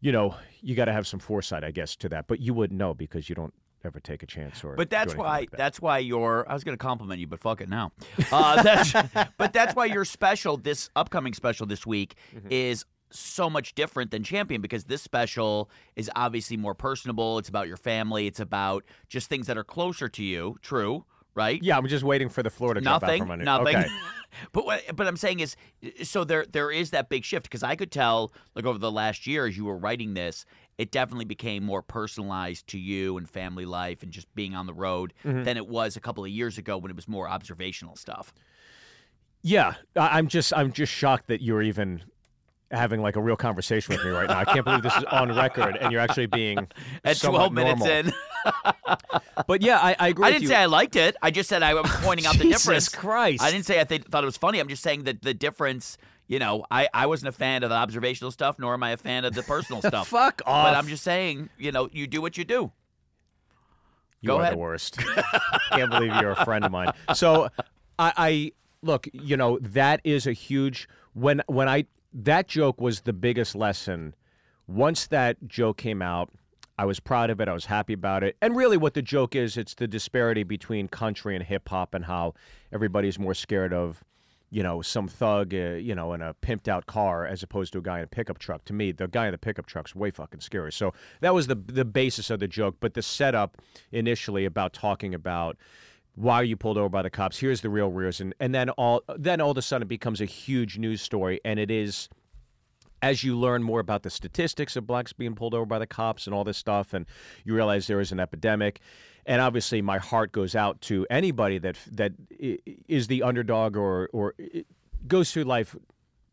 you 0.00 0.10
know 0.10 0.34
you 0.62 0.74
got 0.74 0.86
to 0.86 0.92
have 0.92 1.06
some 1.06 1.20
foresight 1.20 1.62
i 1.62 1.70
guess 1.70 1.94
to 1.96 2.08
that 2.08 2.26
but 2.26 2.40
you 2.40 2.54
wouldn't 2.54 2.78
know 2.78 2.94
because 2.94 3.28
you 3.28 3.34
don't 3.34 3.52
ever 3.84 4.00
take 4.00 4.22
a 4.22 4.26
chance 4.26 4.62
or 4.64 4.74
but 4.74 4.90
that's 4.90 5.14
why 5.14 5.26
like 5.38 5.50
that. 5.50 5.56
that's 5.58 5.80
why 5.80 5.98
you're 5.98 6.46
i 6.48 6.54
was 6.54 6.64
going 6.64 6.76
to 6.76 6.82
compliment 6.82 7.20
you 7.20 7.26
but 7.26 7.40
fuck 7.40 7.60
it 7.60 7.68
now 7.68 7.92
uh, 8.32 8.62
that's, 8.68 8.92
but 9.38 9.52
that's 9.52 9.74
why 9.74 9.84
your 9.86 10.04
special 10.04 10.56
this 10.56 10.90
upcoming 10.96 11.32
special 11.34 11.66
this 11.66 11.86
week 11.86 12.14
Mm-hmm. 12.34 12.48
is 12.50 12.84
so 13.12 13.50
much 13.50 13.74
different 13.74 14.10
than 14.12 14.22
champion 14.22 14.60
because 14.60 14.84
this 14.84 15.02
special 15.02 15.68
is 15.96 16.08
obviously 16.14 16.56
more 16.56 16.74
personable 16.74 17.38
it's 17.38 17.48
about 17.48 17.66
your 17.66 17.76
family 17.76 18.26
it's 18.28 18.38
about 18.38 18.84
just 19.08 19.28
things 19.28 19.46
that 19.48 19.58
are 19.58 19.64
closer 19.64 20.08
to 20.08 20.22
you 20.22 20.56
true 20.62 21.04
right? 21.34 21.62
Yeah 21.62 21.76
i'm 21.76 21.86
just 21.86 22.04
waiting 22.04 22.28
for 22.28 22.42
the 22.42 22.50
floor 22.50 22.74
to 22.74 22.80
out 22.80 23.02
nothing? 23.02 23.22
from 23.22 23.30
under 23.30 23.44
nothing? 23.44 23.76
Okay. 23.76 23.88
But 24.52 24.64
what 24.64 24.82
but 24.94 25.08
i'm 25.08 25.16
saying 25.16 25.40
is 25.40 25.56
so 26.04 26.22
there 26.22 26.46
there 26.52 26.70
is 26.70 26.90
that 26.90 27.08
big 27.08 27.24
shift 27.24 27.46
because 27.46 27.64
i 27.64 27.74
could 27.74 27.90
tell 27.90 28.32
like 28.54 28.64
over 28.64 28.78
the 28.78 28.90
last 28.90 29.26
year 29.26 29.44
as 29.44 29.56
you 29.56 29.64
were 29.64 29.76
writing 29.76 30.14
this 30.14 30.44
it 30.78 30.92
definitely 30.92 31.24
became 31.24 31.64
more 31.64 31.82
personalized 31.82 32.68
to 32.68 32.78
you 32.78 33.16
and 33.18 33.28
family 33.28 33.64
life 33.66 34.04
and 34.04 34.12
just 34.12 34.32
being 34.36 34.54
on 34.54 34.66
the 34.66 34.72
road 34.72 35.12
Mm-hmm. 35.24 35.42
than 35.42 35.56
it 35.56 35.66
was 35.66 35.96
a 35.96 36.00
couple 36.00 36.22
of 36.24 36.30
years 36.30 36.58
ago 36.58 36.78
when 36.78 36.90
it 36.92 36.96
was 36.96 37.08
more 37.08 37.28
observational 37.28 37.96
stuff. 37.96 38.32
Yeah 39.42 39.74
I- 39.96 40.18
i'm 40.18 40.28
just 40.28 40.52
i'm 40.56 40.70
just 40.72 40.92
shocked 40.92 41.26
that 41.26 41.42
you're 41.42 41.62
even 41.62 42.02
having 42.70 43.02
like 43.02 43.16
a 43.16 43.20
real 43.20 43.34
conversation 43.36 43.96
with 43.96 44.04
me 44.04 44.12
right 44.12 44.28
now. 44.28 44.38
I 44.38 44.44
can't 44.44 44.64
believe 44.64 44.82
this 44.82 44.96
is 44.96 45.02
on 45.10 45.34
record 45.34 45.76
and 45.80 45.90
you're 45.90 46.00
actually 46.00 46.26
being 46.26 46.68
at 47.04 47.18
12 47.18 47.52
minutes 47.52 47.80
normal. 47.80 47.96
in 47.96 48.12
but 49.46 49.62
yeah 49.62 49.78
i, 49.78 49.96
I 49.98 50.08
agree 50.08 50.24
i 50.24 50.28
with 50.28 50.34
didn't 50.34 50.42
you. 50.42 50.48
say 50.48 50.56
i 50.56 50.66
liked 50.66 50.96
it 50.96 51.16
i 51.22 51.30
just 51.30 51.48
said 51.48 51.62
i 51.62 51.74
was 51.74 51.90
pointing 52.02 52.26
out 52.26 52.34
the 52.36 52.44
Jesus 52.44 52.62
difference 52.62 52.88
Christ. 52.88 53.42
i 53.42 53.50
didn't 53.50 53.66
say 53.66 53.80
i 53.80 53.84
th- 53.84 54.02
thought 54.04 54.22
it 54.22 54.26
was 54.26 54.36
funny 54.36 54.58
i'm 54.60 54.68
just 54.68 54.82
saying 54.82 55.04
that 55.04 55.22
the 55.22 55.34
difference 55.34 55.98
you 56.26 56.38
know 56.38 56.64
I, 56.70 56.88
I 56.94 57.06
wasn't 57.06 57.28
a 57.30 57.32
fan 57.32 57.62
of 57.62 57.70
the 57.70 57.76
observational 57.76 58.30
stuff 58.30 58.58
nor 58.58 58.74
am 58.74 58.82
i 58.82 58.90
a 58.90 58.96
fan 58.96 59.24
of 59.24 59.34
the 59.34 59.42
personal 59.42 59.82
stuff 59.86 60.08
Fuck 60.08 60.42
off. 60.46 60.66
but 60.66 60.76
i'm 60.76 60.86
just 60.86 61.02
saying 61.04 61.48
you 61.58 61.72
know 61.72 61.88
you 61.92 62.06
do 62.06 62.20
what 62.22 62.36
you 62.38 62.44
do 62.44 62.72
You 64.22 64.28
Go 64.28 64.36
are 64.36 64.42
ahead. 64.42 64.52
the 64.54 64.58
worst. 64.58 64.98
Can't 65.72 65.90
believe 65.90 66.12
you're 66.20 66.32
a 66.32 66.44
friend 66.44 66.62
of 66.64 66.70
mine. 66.70 66.92
So, 67.14 67.48
I, 67.98 68.12
I 68.18 68.52
look. 68.82 69.08
You 69.14 69.38
know 69.38 69.58
that 69.62 70.02
is 70.04 70.26
a 70.26 70.34
huge 70.34 70.88
when 71.14 71.40
when 71.46 71.70
I 71.70 71.86
that 72.12 72.46
joke 72.46 72.82
was 72.82 73.00
the 73.02 73.14
biggest 73.14 73.54
lesson. 73.56 74.14
Once 74.66 75.06
that 75.06 75.38
joke 75.48 75.78
came 75.78 76.02
out, 76.02 76.28
I 76.80 76.86
was 76.86 76.98
proud 76.98 77.28
of 77.28 77.42
it. 77.42 77.48
I 77.48 77.52
was 77.52 77.66
happy 77.66 77.92
about 77.92 78.24
it. 78.24 78.38
And 78.40 78.56
really, 78.56 78.78
what 78.78 78.94
the 78.94 79.02
joke 79.02 79.36
is, 79.36 79.58
it's 79.58 79.74
the 79.74 79.86
disparity 79.86 80.44
between 80.44 80.88
country 80.88 81.36
and 81.36 81.44
hip 81.44 81.68
hop, 81.68 81.92
and 81.92 82.06
how 82.06 82.32
everybody's 82.72 83.18
more 83.18 83.34
scared 83.34 83.74
of. 83.74 84.02
You 84.52 84.64
know, 84.64 84.80
some 84.82 85.06
thug, 85.06 85.54
uh, 85.54 85.74
you 85.74 85.94
know, 85.94 86.12
in 86.14 86.22
a 86.22 86.34
pimped 86.34 86.68
out 86.68 86.86
car 86.86 87.24
as 87.24 87.42
opposed 87.42 87.72
to 87.74 87.78
a 87.78 87.82
guy 87.82 87.98
in 87.98 88.04
a 88.04 88.08
pickup 88.08 88.38
truck. 88.38 88.64
To 88.64 88.72
me, 88.72 88.92
the 88.92 89.06
guy 89.06 89.26
in 89.26 89.32
the 89.32 89.38
pickup 89.38 89.66
truck's 89.66 89.94
way 89.94 90.10
fucking 90.10 90.40
scary. 90.40 90.72
So 90.72 90.94
that 91.20 91.34
was 91.34 91.48
the 91.48 91.54
the 91.54 91.84
basis 91.84 92.30
of 92.30 92.40
the 92.40 92.48
joke. 92.48 92.76
But 92.80 92.94
the 92.94 93.02
setup 93.02 93.58
initially 93.92 94.46
about 94.46 94.72
talking 94.72 95.14
about 95.14 95.58
why 96.14 96.36
are 96.36 96.44
you 96.44 96.56
pulled 96.56 96.78
over 96.78 96.88
by 96.88 97.02
the 97.02 97.10
cops? 97.10 97.38
Here's 97.38 97.60
the 97.60 97.68
real 97.68 97.90
reason, 97.90 98.32
and 98.40 98.54
then 98.54 98.70
all 98.70 99.02
then 99.16 99.42
all 99.42 99.50
of 99.50 99.58
a 99.58 99.62
sudden 99.62 99.82
it 99.82 99.88
becomes 99.88 100.22
a 100.22 100.24
huge 100.24 100.78
news 100.78 101.02
story, 101.02 101.40
and 101.44 101.60
it 101.60 101.70
is 101.70 102.08
as 103.02 103.24
you 103.24 103.38
learn 103.38 103.62
more 103.62 103.80
about 103.80 104.02
the 104.02 104.10
statistics 104.10 104.76
of 104.76 104.86
blacks 104.86 105.12
being 105.12 105.34
pulled 105.34 105.54
over 105.54 105.66
by 105.66 105.78
the 105.78 105.86
cops 105.86 106.26
and 106.26 106.34
all 106.34 106.44
this 106.44 106.58
stuff, 106.58 106.92
and 106.92 107.06
you 107.44 107.54
realize 107.54 107.86
there 107.86 108.00
is 108.00 108.12
an 108.12 108.20
epidemic. 108.20 108.80
And 109.26 109.40
obviously, 109.40 109.82
my 109.82 109.98
heart 109.98 110.32
goes 110.32 110.54
out 110.54 110.80
to 110.82 111.06
anybody 111.10 111.58
that 111.58 111.76
that 111.92 112.12
is 112.38 113.06
the 113.06 113.22
underdog 113.22 113.76
or 113.76 114.08
or 114.12 114.34
goes 115.06 115.32
through 115.32 115.44
life 115.44 115.76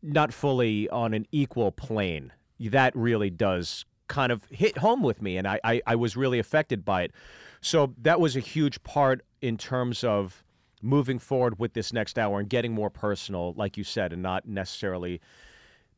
not 0.02 0.32
fully 0.32 0.88
on 0.90 1.14
an 1.14 1.26
equal 1.32 1.72
plane. 1.72 2.32
That 2.60 2.94
really 2.94 3.30
does 3.30 3.84
kind 4.08 4.32
of 4.32 4.44
hit 4.50 4.78
home 4.78 5.02
with 5.02 5.20
me, 5.20 5.36
and 5.36 5.46
I, 5.46 5.60
I, 5.62 5.82
I 5.86 5.96
was 5.96 6.16
really 6.16 6.38
affected 6.38 6.84
by 6.84 7.02
it. 7.02 7.12
So 7.60 7.94
that 8.00 8.20
was 8.20 8.36
a 8.36 8.40
huge 8.40 8.82
part 8.82 9.24
in 9.40 9.56
terms 9.56 10.02
of 10.02 10.42
moving 10.80 11.18
forward 11.18 11.58
with 11.58 11.74
this 11.74 11.92
next 11.92 12.18
hour 12.18 12.38
and 12.40 12.48
getting 12.48 12.72
more 12.72 12.90
personal, 12.90 13.52
like 13.54 13.76
you 13.76 13.84
said, 13.84 14.12
and 14.12 14.22
not 14.22 14.46
necessarily 14.46 15.20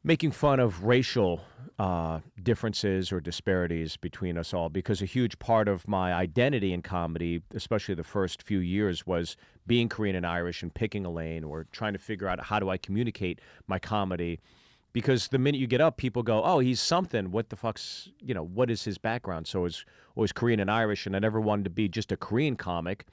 making 0.02 0.30
fun 0.32 0.60
of 0.60 0.84
racial 0.84 1.40
uh, 1.78 2.20
differences 2.42 3.12
or 3.12 3.20
disparities 3.20 3.96
between 3.96 4.36
us 4.36 4.52
all 4.52 4.68
because 4.68 5.00
a 5.00 5.06
huge 5.06 5.38
part 5.38 5.68
of 5.68 5.86
my 5.88 6.12
identity 6.12 6.72
in 6.72 6.82
comedy, 6.82 7.42
especially 7.54 7.94
the 7.94 8.04
first 8.04 8.42
few 8.42 8.58
years, 8.58 9.06
was 9.06 9.36
being 9.66 9.88
Korean 9.88 10.16
and 10.16 10.26
Irish 10.26 10.62
and 10.62 10.72
picking 10.72 11.06
a 11.06 11.10
lane 11.10 11.44
or 11.44 11.66
trying 11.72 11.92
to 11.92 11.98
figure 11.98 12.28
out 12.28 12.40
how 12.40 12.58
do 12.58 12.68
I 12.68 12.76
communicate 12.76 13.40
my 13.66 13.78
comedy. 13.78 14.40
Because 14.92 15.28
the 15.28 15.38
minute 15.38 15.58
you 15.58 15.68
get 15.68 15.80
up, 15.80 15.96
people 15.96 16.24
go, 16.24 16.42
"Oh, 16.42 16.58
he's 16.58 16.80
something. 16.80 17.30
What 17.30 17.50
the 17.50 17.56
fuck's 17.56 18.10
you 18.20 18.34
know? 18.34 18.42
What 18.42 18.70
is 18.70 18.82
his 18.82 18.98
background?" 18.98 19.46
So 19.46 19.64
it's 19.64 19.84
always 20.16 20.32
Korean 20.32 20.58
and 20.58 20.70
Irish, 20.70 21.06
and 21.06 21.14
I 21.14 21.20
never 21.20 21.40
wanted 21.40 21.62
to 21.64 21.70
be 21.70 21.88
just 21.88 22.10
a 22.10 22.16
Korean 22.16 22.56
comic, 22.56 23.06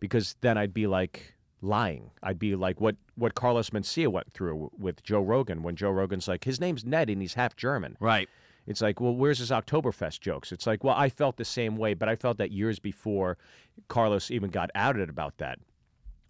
because 0.00 0.34
then 0.40 0.58
I'd 0.58 0.74
be 0.74 0.88
like 0.88 1.36
lying. 1.62 2.10
I'd 2.22 2.38
be 2.38 2.54
like 2.56 2.80
what 2.80 2.96
what 3.16 3.34
Carlos 3.34 3.70
Mencia 3.70 4.08
went 4.08 4.32
through 4.32 4.70
with 4.78 5.02
Joe 5.02 5.20
Rogan 5.20 5.62
when 5.62 5.76
Joe 5.76 5.90
Rogan's 5.90 6.26
like 6.28 6.44
his 6.44 6.60
name's 6.60 6.84
Ned 6.84 7.10
and 7.10 7.20
he's 7.20 7.34
half 7.34 7.56
German. 7.56 7.96
right 8.00 8.28
It's 8.66 8.80
like, 8.80 9.00
well, 9.00 9.14
where's 9.14 9.38
his 9.38 9.50
Oktoberfest 9.50 10.20
jokes? 10.20 10.52
It's 10.52 10.66
like, 10.66 10.84
well, 10.84 10.94
I 10.96 11.08
felt 11.08 11.36
the 11.36 11.44
same 11.44 11.76
way, 11.76 11.94
but 11.94 12.08
I 12.08 12.16
felt 12.16 12.38
that 12.38 12.50
years 12.52 12.78
before 12.78 13.36
Carlos 13.88 14.30
even 14.30 14.50
got 14.50 14.70
outed 14.74 15.08
about 15.08 15.38
that. 15.38 15.58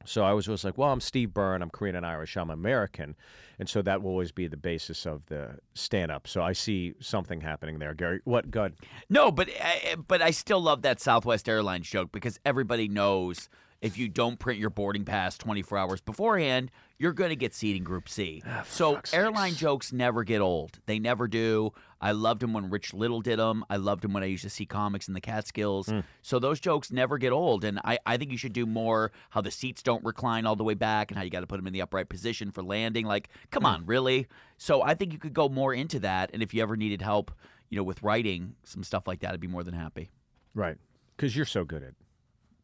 So 0.07 0.25
I 0.25 0.33
was 0.33 0.49
always 0.49 0.65
like, 0.65 0.79
well, 0.79 0.91
I'm 0.91 1.01
Steve 1.01 1.35
Byrne, 1.35 1.61
I'm 1.61 1.69
Korean 1.69 1.95
and 1.95 2.07
Irish, 2.07 2.35
I'm 2.37 2.49
American. 2.49 3.15
And 3.59 3.69
so 3.69 3.83
that 3.83 4.01
will 4.03 4.13
always 4.13 4.33
be 4.33 4.47
the 4.47 4.57
basis 4.57 5.05
of 5.07 5.27
the 5.27 5.59
stand 5.75 6.11
up. 6.11 6.27
So 6.27 6.41
I 6.41 6.55
see 6.55 6.95
something 7.01 7.43
happening 7.43 7.79
there, 7.81 7.93
Gary. 7.93 8.21
What 8.25 8.51
good? 8.51 8.75
No, 9.11 9.31
but 9.31 9.51
I- 9.63 9.97
but 10.09 10.23
I 10.23 10.31
still 10.31 10.61
love 10.61 10.81
that 10.83 11.01
Southwest 11.01 11.47
Airlines 11.51 11.91
joke 11.91 12.11
because 12.13 12.41
everybody 12.47 12.89
knows 12.89 13.51
if 13.83 13.97
you 13.97 14.09
don't 14.09 14.39
print 14.39 14.59
your 14.59 14.71
boarding 14.71 15.05
pass 15.05 15.39
24 15.39 15.79
hours 15.79 16.01
beforehand, 16.01 16.71
you're 16.99 17.15
going 17.15 17.31
to 17.31 17.37
get 17.37 17.55
seating 17.55 17.83
Group 17.83 18.09
C. 18.09 18.43
Ah, 18.47 18.63
so 18.69 19.01
airline 19.13 19.51
sakes. 19.51 19.61
jokes 19.61 19.93
never 19.93 20.23
get 20.23 20.41
old. 20.41 20.81
They 20.85 20.99
never 20.99 21.27
do. 21.27 21.73
I 21.99 22.13
loved 22.13 22.43
them 22.43 22.53
when 22.53 22.69
Rich 22.69 22.93
Little 22.93 23.23
did 23.23 23.39
them. 23.39 23.65
I 23.71 23.77
loved 23.77 24.03
them 24.03 24.13
when 24.13 24.23
I 24.23 24.27
used 24.27 24.43
to 24.43 24.51
see 24.51 24.67
comics 24.67 25.09
in 25.09 25.15
the 25.15 25.21
Catskills. 25.21 25.87
Hmm. 25.89 26.01
So 26.21 26.39
those 26.39 26.61
jokes 26.61 26.93
never 26.93 27.17
get 27.17 27.33
old. 27.33 27.65
And 27.65 27.81
I, 27.85 27.99
I 28.05 28.17
think 28.19 28.31
you 28.31 28.39
should 28.39 28.53
do 28.53 28.67
more 28.67 29.13
how 29.31 29.41
the 29.41 29.51
seats 29.51 29.83
don't 29.83 30.05
recline 30.05 30.45
all 30.45 30.57
the 30.57 30.65
way 30.65 30.75
back 30.75 31.11
and 31.11 31.17
how 31.17 31.25
you 31.25 31.31
got 31.31 31.41
to 31.41 31.47
put 31.47 31.57
them 31.57 31.67
in 31.67 31.73
the 31.73 31.83
upright 31.83 32.11
position 32.11 32.51
for 32.51 32.63
landing. 32.63 33.07
Like, 33.07 33.31
come 33.51 33.63
hmm. 33.63 33.69
on, 33.69 33.87
really? 33.87 34.27
So 34.59 34.83
I 34.83 34.95
think 34.95 35.13
you 35.13 35.19
could 35.19 35.35
go 35.35 35.49
more 35.49 35.73
into 35.73 36.01
that. 36.01 36.31
And 36.35 36.43
if 36.43 36.53
you 36.53 36.63
ever 36.63 36.77
needed 36.77 37.01
help, 37.01 37.31
you 37.71 37.77
know, 37.77 37.85
with 37.85 38.03
writing 38.03 38.57
some 38.65 38.83
stuff 38.83 39.07
like 39.07 39.21
that, 39.21 39.33
I'd 39.33 39.41
be 39.41 39.49
more 39.49 39.65
than 39.65 39.75
happy. 39.75 40.11
Right. 40.55 40.77
Because 41.17 41.35
you're 41.35 41.47
so 41.47 41.65
good 41.65 41.83
at 41.83 41.95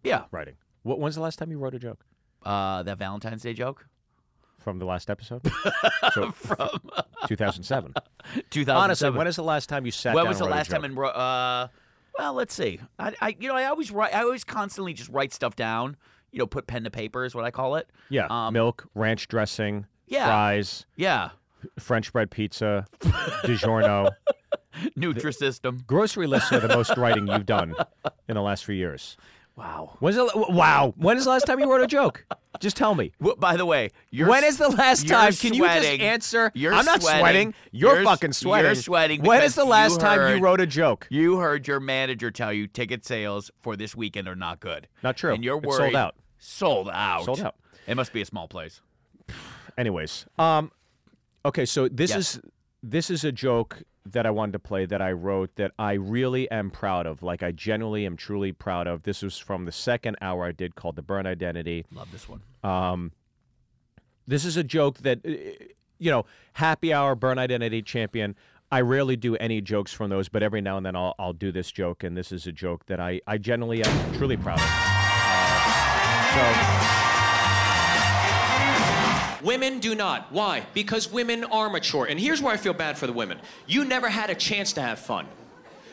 Yeah. 0.02 0.25
writing. 0.30 0.56
What, 0.87 1.00
when's 1.00 1.16
the 1.16 1.21
last 1.21 1.38
time 1.38 1.50
you 1.50 1.59
wrote 1.59 1.75
a 1.75 1.78
joke? 1.81 2.05
Uh, 2.45 2.83
that 2.85 2.97
Valentine's 2.99 3.43
Day 3.43 3.52
joke 3.55 3.87
From 4.59 4.78
the 4.78 4.85
last 4.85 5.11
episode? 5.11 5.43
so, 6.14 6.31
from 6.31 6.69
2007. 7.26 7.93
2007. 8.50 8.76
Honestly, 8.76 9.11
when 9.11 9.26
is 9.26 9.35
the 9.35 9.43
last 9.43 9.69
time 9.69 9.85
you 9.85 9.90
sat 9.90 10.14
when 10.14 10.28
was 10.28 10.38
the 10.38 10.45
and 10.45 10.52
last 10.52 10.71
time 10.71 10.97
ro- 10.97 11.09
uh 11.09 11.66
well 12.19 12.35
let's 12.35 12.55
see 12.55 12.78
I, 13.00 13.14
I 13.21 13.37
you 13.40 13.49
know 13.49 13.57
i 13.57 13.64
always 13.64 13.90
write 13.90 14.14
i 14.14 14.23
always 14.23 14.45
constantly 14.45 14.93
just 14.95 15.11
write 15.11 15.33
stuff 15.33 15.57
down 15.57 15.97
you 16.31 16.38
know 16.38 16.47
put 16.47 16.66
pen 16.66 16.85
to 16.85 16.90
paper 16.90 17.25
is 17.25 17.35
what 17.35 17.45
i 17.45 17.50
call 17.50 17.75
it 17.76 17.90
Yeah, 18.09 18.26
um, 18.31 18.52
milk, 18.55 18.87
ranch 18.95 19.26
dressing, 19.28 19.87
Yeah. 20.07 20.26
fries, 20.26 20.87
yeah 20.97 21.31
French 21.81 22.12
bread 22.12 22.31
pizza, 22.31 22.87
DiGiorno. 23.00 24.11
nutrisystem 24.97 25.85
Grocery 25.87 26.26
lists 26.26 26.52
are 26.52 26.61
the 26.61 26.69
most 26.69 26.97
writing 26.97 27.26
you've 27.26 27.47
done 27.47 27.75
in 28.28 28.35
the 28.35 28.43
last 28.43 28.64
few 28.64 28.75
years. 28.75 29.16
Wow 29.57 29.97
When's 30.01 30.17
the, 30.17 30.31
wow? 30.51 30.93
When 30.97 31.17
is 31.17 31.25
the 31.25 31.31
last 31.31 31.47
time 31.47 31.59
you 31.61 31.71
wrote 31.71 31.81
a 31.83 31.87
joke? 31.87 32.25
Just 32.61 32.77
tell 32.77 32.95
me. 32.95 33.13
Well, 33.21 33.37
by 33.37 33.57
the 33.57 33.67
way 33.67 33.91
you're 34.11 34.29
when 34.29 34.45
is 34.45 34.57
the 34.59 34.69
last 34.69 35.07
time? 35.09 35.33
Can 35.33 35.53
you 35.55 35.65
just 35.65 35.79
sweating. 35.79 36.01
answer? 36.01 36.53
You're 36.55 36.73
I'm 36.75 36.85
not 36.85 37.03
sweating. 37.03 37.55
You're, 37.73 37.93
You're 37.93 37.99
s- 38.01 38.05
fucking 38.07 38.33
sweating. 38.33 38.67
you're 38.67 38.75
sweating 38.75 39.23
When 39.23 39.39
because 39.41 39.55
the 39.55 39.65
last 39.65 40.01
time 40.01 40.19
heard- 40.19 40.37
you 40.39 40.43
wrote 40.43 40.61
a 40.61 40.67
joke? 40.67 41.07
you 41.11 41.39
heard 41.39 41.67
your 41.69 41.81
manager 41.81 42.31
tell 42.31 42.53
you 42.53 42.67
ticket 42.67 43.05
sales 43.05 43.51
for 43.63 43.77
this 43.77 43.95
weekend 43.97 44.29
are 44.29 44.37
not 44.37 44.61
good 44.61 44.89
Not 45.03 45.17
true. 45.17 45.35
and 45.35 45.43
you're 45.45 45.59
It's 45.59 45.67
worried 45.67 45.93
sold 45.93 45.97
out. 45.97 46.15
sold 46.39 46.89
out 46.91 47.25
Sold 47.25 47.41
out. 47.41 47.55
it 47.87 47.95
must 47.97 48.13
be 48.13 48.21
a 48.23 48.27
small 48.27 48.49
place 48.49 48.81
Anyways, 49.79 50.25
um, 50.39 50.71
Okay, 51.45 51.65
so 51.67 51.87
this 51.89 52.11
Yes. 52.11 52.19
is 52.37 52.41
this 52.83 53.11
is 53.11 53.25
a 53.25 53.31
joke 53.33 53.83
that 54.13 54.27
I 54.27 54.31
wanted 54.31 54.53
to 54.53 54.59
play 54.59 54.87
that 54.87 55.03
I 55.03 55.13
wrote 55.13 55.55
that 55.57 55.73
I 55.79 55.95
really 55.95 56.51
am 56.51 56.71
proud 56.71 57.07
of. 57.07 57.23
Like 57.23 57.43
I 57.43 57.53
genuinely 57.53 58.07
am 58.07 58.17
truly 58.17 58.53
proud 58.53 58.87
of. 58.87 59.03
This 59.03 59.23
was 59.23 59.39
from 59.39 59.65
the 59.65 59.73
second 59.73 60.17
hour 60.21 60.45
I 60.45 60.53
did 60.53 60.75
called 60.75 60.97
the 60.97 61.03
Burn 61.03 61.27
Identity. 61.27 61.85
Love 61.93 62.11
this 62.13 62.29
one. 62.29 62.43
Um, 62.63 63.13
this 64.27 64.45
is 64.45 64.57
a 64.57 64.65
joke 64.65 64.99
that, 64.99 65.21
uh, 65.25 65.65
you 65.99 66.11
know, 66.11 66.27
happy 66.55 66.93
hour, 66.93 67.15
burn 67.15 67.39
identity 67.39 67.81
champion. 67.83 68.35
I 68.71 68.81
rarely 68.81 69.17
do 69.17 69.37
any 69.37 69.61
jokes 69.61 69.93
from 69.93 70.11
those, 70.11 70.29
but 70.29 70.43
every 70.43 70.61
now 70.61 70.77
and 70.77 70.85
then 70.85 70.97
I'll, 70.97 71.15
I'll 71.19 71.33
do 71.33 71.53
this 71.53 71.71
joke, 71.71 72.03
and 72.03 72.17
this 72.17 72.33
is 72.33 72.49
a 72.49 72.53
joke 72.53 72.87
that 72.87 72.99
I, 72.99 73.21
I 73.27 73.39
generally 73.39 73.85
am 73.85 74.15
truly 74.15 74.37
proud 74.37 74.59
of. 74.59 74.67
Uh, 76.39 77.15
Women 79.47 79.79
do 79.79 79.95
not. 79.95 80.33
Why? 80.33 80.67
Because 80.75 81.12
women 81.12 81.45
are 81.45 81.71
mature. 81.71 82.07
And 82.07 82.19
here's 82.19 82.43
where 82.43 82.53
I 82.53 82.57
feel 82.57 82.75
bad 82.75 82.99
for 82.99 83.07
the 83.07 83.12
women. 83.12 83.38
You 83.69 83.85
never 83.85 84.09
had 84.09 84.29
a 84.29 84.35
chance 84.35 84.73
to 84.73 84.83
have 84.83 84.99
fun. 84.99 85.25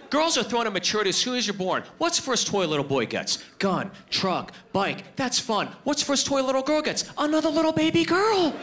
Girls 0.09 0.39
are 0.39 0.43
thrown 0.43 0.65
to 0.65 0.71
maturity 0.71 1.09
as 1.09 1.17
soon 1.17 1.35
as 1.35 1.45
you're 1.45 1.53
born. 1.53 1.83
What's 1.99 2.17
first 2.17 2.47
toy 2.47 2.65
a 2.65 2.67
little 2.67 2.83
boy 2.83 3.05
gets? 3.05 3.43
Gun, 3.59 3.91
truck, 4.09 4.53
bike. 4.71 5.15
That's 5.15 5.39
fun. 5.39 5.67
What's 5.83 6.01
first 6.01 6.25
toy 6.25 6.41
a 6.41 6.43
little 6.45 6.63
girl 6.63 6.81
gets? 6.81 7.11
Another 7.15 7.49
little 7.49 7.71
baby 7.71 8.03
girl. 8.03 8.49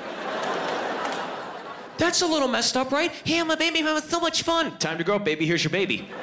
That's 1.97 2.23
a 2.23 2.27
little 2.27 2.49
messed 2.49 2.77
up, 2.77 2.91
right? 2.91 3.13
Hey, 3.13 3.39
I'm 3.39 3.49
a 3.49 3.57
baby, 3.57 3.79
I'm 3.79 3.87
having 3.87 4.03
so 4.03 4.19
much 4.19 4.43
fun. 4.43 4.77
Time 4.79 4.99
to 4.99 5.05
grow 5.05 5.15
up, 5.17 5.25
baby. 5.25 5.47
Here's 5.47 5.63
your 5.63 5.71
baby. 5.71 6.09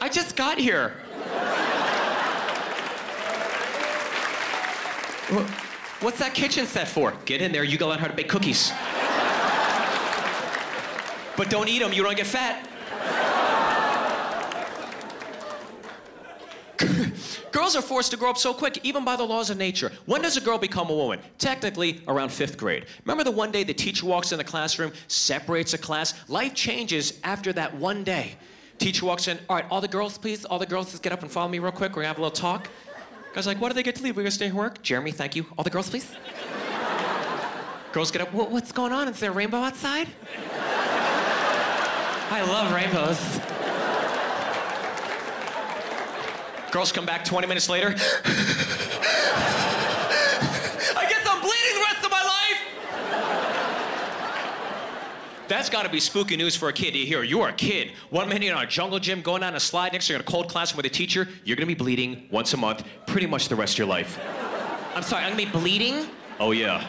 I 0.00 0.08
just 0.08 0.36
got 0.36 0.58
here. 0.58 0.94
What's 6.00 6.18
that 6.18 6.34
kitchen 6.34 6.66
set 6.66 6.88
for? 6.88 7.14
Get 7.24 7.40
in 7.40 7.52
there, 7.52 7.62
you 7.62 7.78
gotta 7.78 7.90
learn 7.90 8.00
how 8.00 8.08
to 8.08 8.14
bake 8.14 8.28
cookies. 8.28 8.72
but 11.36 11.48
don't 11.48 11.68
eat 11.68 11.78
them, 11.78 11.92
you 11.92 12.02
don't 12.02 12.16
get 12.16 12.26
fat. 12.26 12.66
Girls 17.52 17.76
are 17.76 17.82
forced 17.82 18.10
to 18.10 18.16
grow 18.16 18.30
up 18.30 18.38
so 18.38 18.52
quick, 18.52 18.80
even 18.82 19.04
by 19.04 19.14
the 19.14 19.22
laws 19.22 19.50
of 19.50 19.56
nature. 19.56 19.92
When 20.06 20.20
does 20.20 20.36
a 20.36 20.40
girl 20.40 20.58
become 20.58 20.90
a 20.90 20.94
woman? 20.94 21.20
Technically, 21.38 22.00
around 22.08 22.30
fifth 22.30 22.56
grade. 22.56 22.86
Remember 23.04 23.22
the 23.22 23.30
one 23.30 23.52
day 23.52 23.62
the 23.62 23.74
teacher 23.74 24.06
walks 24.06 24.32
in 24.32 24.38
the 24.38 24.44
classroom, 24.44 24.92
separates 25.06 25.74
a 25.74 25.78
class? 25.78 26.14
Life 26.28 26.54
changes 26.54 27.20
after 27.22 27.52
that 27.52 27.72
one 27.74 28.02
day. 28.02 28.36
Teacher 28.78 29.06
walks 29.06 29.28
in, 29.28 29.38
all 29.48 29.56
right, 29.56 29.66
all 29.70 29.80
the 29.80 29.88
girls, 29.88 30.16
please, 30.16 30.44
all 30.46 30.58
the 30.58 30.66
girls, 30.66 30.90
just 30.90 31.02
get 31.02 31.12
up 31.12 31.22
and 31.22 31.30
follow 31.30 31.48
me 31.48 31.58
real 31.58 31.70
quick. 31.70 31.90
We're 31.90 32.02
gonna 32.02 32.08
have 32.08 32.18
a 32.18 32.22
little 32.22 32.34
talk. 32.34 32.68
Guy's 33.32 33.46
like, 33.46 33.60
what 33.60 33.68
do 33.68 33.74
they 33.74 33.82
get 33.84 33.94
to 33.96 34.02
leave? 34.02 34.16
We're 34.16 34.22
gonna 34.22 34.32
stay 34.32 34.46
here 34.46 34.54
work? 34.54 34.82
Jeremy, 34.82 35.12
thank 35.12 35.36
you. 35.36 35.46
All 35.56 35.62
the 35.62 35.70
girls, 35.70 35.88
please. 35.88 36.10
girls 37.92 38.10
get 38.10 38.22
up, 38.22 38.32
what's 38.32 38.72
going 38.72 38.92
on? 38.92 39.06
Is 39.08 39.20
there 39.20 39.30
a 39.30 39.34
rainbow 39.34 39.58
outside? 39.58 40.08
I 42.32 42.42
love 42.42 42.72
rainbows. 42.72 43.40
Girls 46.72 46.92
come 46.92 47.04
back 47.06 47.24
20 47.24 47.46
minutes 47.46 47.68
later. 47.68 47.88
I 47.88 47.92
guess 51.08 51.26
I'm 51.28 51.40
bleeding 51.40 51.74
the 51.74 51.80
rest 51.82 52.04
of 52.04 52.10
my 52.10 52.22
life. 52.22 52.58
That's 55.50 55.68
got 55.68 55.82
to 55.82 55.88
be 55.88 55.98
spooky 55.98 56.36
news 56.36 56.54
for 56.54 56.68
a 56.68 56.72
kid 56.72 56.92
to 56.92 57.00
hear. 57.00 57.24
You're 57.24 57.48
a 57.48 57.52
kid. 57.52 57.90
One 58.10 58.28
minute 58.28 58.44
you're 58.44 58.54
on 58.54 58.62
a 58.62 58.68
jungle 58.68 59.00
gym 59.00 59.20
going 59.20 59.40
down 59.40 59.56
a 59.56 59.58
slide, 59.58 59.92
next 59.92 60.08
you're 60.08 60.14
in 60.14 60.20
a 60.20 60.24
cold 60.24 60.48
classroom 60.48 60.76
with 60.76 60.86
a 60.86 60.90
teacher. 60.90 61.26
You're 61.42 61.56
going 61.56 61.66
to 61.66 61.74
be 61.74 61.76
bleeding 61.76 62.28
once 62.30 62.54
a 62.54 62.56
month, 62.56 62.84
pretty 63.08 63.26
much 63.26 63.48
the 63.48 63.56
rest 63.56 63.74
of 63.74 63.78
your 63.78 63.88
life. 63.88 64.16
I'm 64.94 65.02
sorry, 65.02 65.24
I'm 65.24 65.32
going 65.32 65.48
to 65.48 65.52
be 65.52 65.58
bleeding? 65.58 66.06
Oh, 66.38 66.52
yeah. 66.52 66.86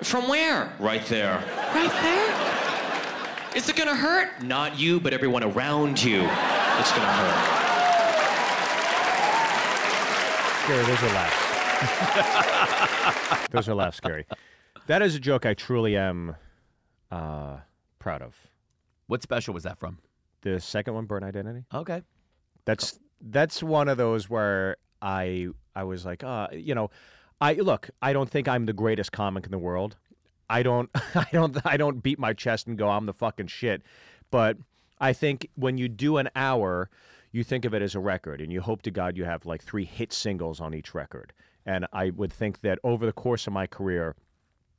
From 0.00 0.30
where? 0.30 0.72
Right 0.78 1.04
there. 1.08 1.44
Right 1.74 1.92
there? 2.00 3.54
Is 3.54 3.68
it 3.68 3.76
going 3.76 3.90
to 3.90 3.94
hurt? 3.94 4.42
Not 4.42 4.78
you, 4.78 4.98
but 4.98 5.12
everyone 5.12 5.44
around 5.44 6.02
you. 6.02 6.22
It's 6.22 6.90
going 6.90 7.02
to 7.02 7.12
hurt. 7.12 7.60
Scary, 10.64 10.84
those 10.86 11.02
are 11.02 11.12
laughs. 11.12 11.36
those 13.50 13.68
are 13.68 13.74
laughs, 13.74 13.98
Scary. 13.98 14.24
That 14.86 15.02
is 15.02 15.14
a 15.14 15.20
joke 15.20 15.44
I 15.44 15.52
truly 15.52 15.98
am 15.98 16.34
uh, 17.10 17.58
proud 18.04 18.20
of. 18.20 18.36
What 19.06 19.22
special 19.22 19.54
was 19.54 19.62
that 19.62 19.78
from? 19.78 19.98
The 20.42 20.60
second 20.60 20.92
one, 20.92 21.06
Burn 21.06 21.24
Identity. 21.24 21.64
Okay. 21.72 22.02
That's 22.66 22.98
that's 23.18 23.62
one 23.62 23.88
of 23.88 23.96
those 23.96 24.28
where 24.28 24.76
I 25.00 25.48
I 25.74 25.84
was 25.84 26.04
like, 26.04 26.22
uh, 26.22 26.48
you 26.52 26.74
know, 26.74 26.90
I 27.40 27.54
look, 27.54 27.88
I 28.02 28.12
don't 28.12 28.28
think 28.28 28.46
I'm 28.46 28.66
the 28.66 28.74
greatest 28.74 29.10
comic 29.10 29.46
in 29.46 29.50
the 29.50 29.58
world. 29.58 29.96
I 30.50 30.62
don't 30.62 30.90
I 31.14 31.26
don't 31.32 31.56
I 31.64 31.78
don't 31.78 32.02
beat 32.02 32.18
my 32.18 32.34
chest 32.34 32.66
and 32.66 32.76
go 32.76 32.90
I'm 32.90 33.06
the 33.06 33.14
fucking 33.14 33.46
shit. 33.46 33.80
But 34.30 34.58
I 35.00 35.14
think 35.14 35.48
when 35.54 35.78
you 35.78 35.88
do 35.88 36.18
an 36.18 36.28
hour, 36.36 36.90
you 37.32 37.42
think 37.42 37.64
of 37.64 37.72
it 37.72 37.80
as 37.80 37.94
a 37.94 38.00
record 38.00 38.42
and 38.42 38.52
you 38.52 38.60
hope 38.60 38.82
to 38.82 38.90
God 38.90 39.16
you 39.16 39.24
have 39.24 39.46
like 39.46 39.62
three 39.62 39.86
hit 39.86 40.12
singles 40.12 40.60
on 40.60 40.74
each 40.74 40.92
record. 40.94 41.32
And 41.64 41.86
I 41.90 42.10
would 42.10 42.34
think 42.34 42.60
that 42.60 42.78
over 42.84 43.06
the 43.06 43.12
course 43.12 43.46
of 43.46 43.54
my 43.54 43.66
career, 43.66 44.14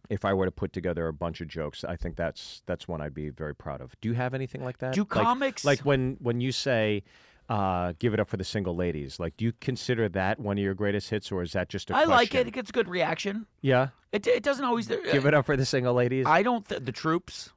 if 0.09 0.25
I 0.25 0.33
were 0.33 0.45
to 0.45 0.51
put 0.51 0.73
together 0.73 1.07
a 1.07 1.13
bunch 1.13 1.41
of 1.41 1.47
jokes, 1.47 1.83
I 1.83 1.95
think 1.95 2.15
that's 2.15 2.61
that's 2.65 2.87
one 2.87 3.01
I'd 3.01 3.13
be 3.13 3.29
very 3.29 3.55
proud 3.55 3.81
of. 3.81 3.95
Do 4.01 4.09
you 4.09 4.15
have 4.15 4.33
anything 4.33 4.63
like 4.63 4.77
that? 4.79 4.93
Do 4.93 5.01
Like- 5.01 5.09
comics- 5.09 5.65
like 5.65 5.79
when 5.81 6.17
when 6.19 6.41
you 6.41 6.51
say 6.51 7.03
uh, 7.49 7.93
"Give 7.99 8.13
it 8.13 8.19
up 8.19 8.27
for 8.27 8.37
the 8.37 8.43
single 8.43 8.75
ladies"? 8.75 9.19
Like, 9.19 9.37
do 9.37 9.45
you 9.45 9.53
consider 9.61 10.09
that 10.09 10.39
one 10.39 10.57
of 10.57 10.63
your 10.63 10.73
greatest 10.73 11.09
hits, 11.09 11.31
or 11.31 11.43
is 11.43 11.51
that 11.53 11.69
just 11.69 11.91
a 11.91 11.95
I 11.95 12.05
like 12.05 12.33
it. 12.33 12.47
It 12.47 12.51
gets 12.51 12.71
good 12.71 12.89
reaction. 12.89 13.45
Yeah, 13.61 13.89
It, 14.11 14.25
it 14.27 14.41
doesn't 14.43 14.65
always. 14.65 14.87
give 14.87 15.25
it 15.25 15.33
up 15.33 15.45
for 15.45 15.55
the 15.55 15.65
single 15.65 15.93
ladies. 15.93 16.25
I 16.27 16.41
don't. 16.43 16.67
Th- 16.67 16.81
the 16.83 16.91
troops. 16.91 17.51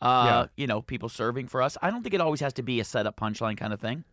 Uh, 0.00 0.24
Yeah. 0.26 0.46
You 0.56 0.66
know, 0.66 0.82
people 0.82 1.08
serving 1.08 1.46
for 1.48 1.62
us. 1.62 1.76
I 1.82 1.90
don't 1.90 2.02
think 2.02 2.14
it 2.14 2.20
always 2.20 2.40
has 2.40 2.52
to 2.54 2.62
be 2.62 2.80
a 2.80 2.84
setup 2.84 3.16
punchline 3.16 3.56
kind 3.56 3.72
of 3.72 3.80
thing. 3.80 4.04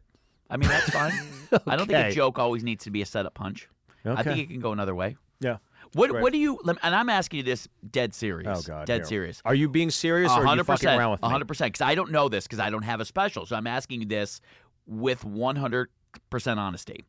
I 0.49 0.57
mean, 0.57 0.69
that's 0.69 0.89
fine. 0.89 1.13
I 1.67 1.75
don't 1.75 1.87
think 1.87 1.99
a 2.07 2.11
joke 2.11 2.37
always 2.39 2.63
needs 2.63 2.83
to 2.85 2.91
be 2.91 3.01
a 3.03 3.05
setup 3.05 3.33
punch. 3.35 3.67
I 4.05 4.23
think 4.23 4.39
it 4.39 4.49
can 4.49 4.59
go 4.61 4.71
another 4.71 4.95
way. 4.95 5.17
yeah. 5.39 5.57
What 5.93 6.11
Right. 6.11 6.21
What 6.21 6.31
do 6.33 6.37
you? 6.39 6.59
And 6.65 6.95
I'm 6.95 7.09
asking 7.09 7.37
you 7.37 7.43
this 7.43 7.67
dead 7.89 8.13
serious. 8.13 8.59
Oh 8.59 8.61
God. 8.61 8.85
Dead 8.85 8.97
here. 8.97 9.05
serious. 9.05 9.41
Are 9.45 9.55
you 9.55 9.69
being 9.69 9.89
serious, 9.89 10.31
or 10.31 10.45
are 10.45 10.55
you 10.55 10.63
fucking 10.63 10.87
around 10.89 11.11
with 11.11 11.21
me? 11.21 11.29
hundred 11.29 11.47
percent. 11.47 11.73
Because 11.73 11.85
I 11.85 11.95
don't 11.95 12.11
know 12.11 12.29
this 12.29 12.45
because 12.45 12.59
I 12.59 12.69
don't 12.69 12.83
have 12.83 12.99
a 13.01 13.05
special. 13.05 13.45
So 13.45 13.55
I'm 13.55 13.67
asking 13.67 14.01
you 14.01 14.07
this 14.07 14.41
with 14.85 15.25
one 15.25 15.55
hundred 15.55 15.89
percent 16.29 16.59
honesty. 16.59 17.03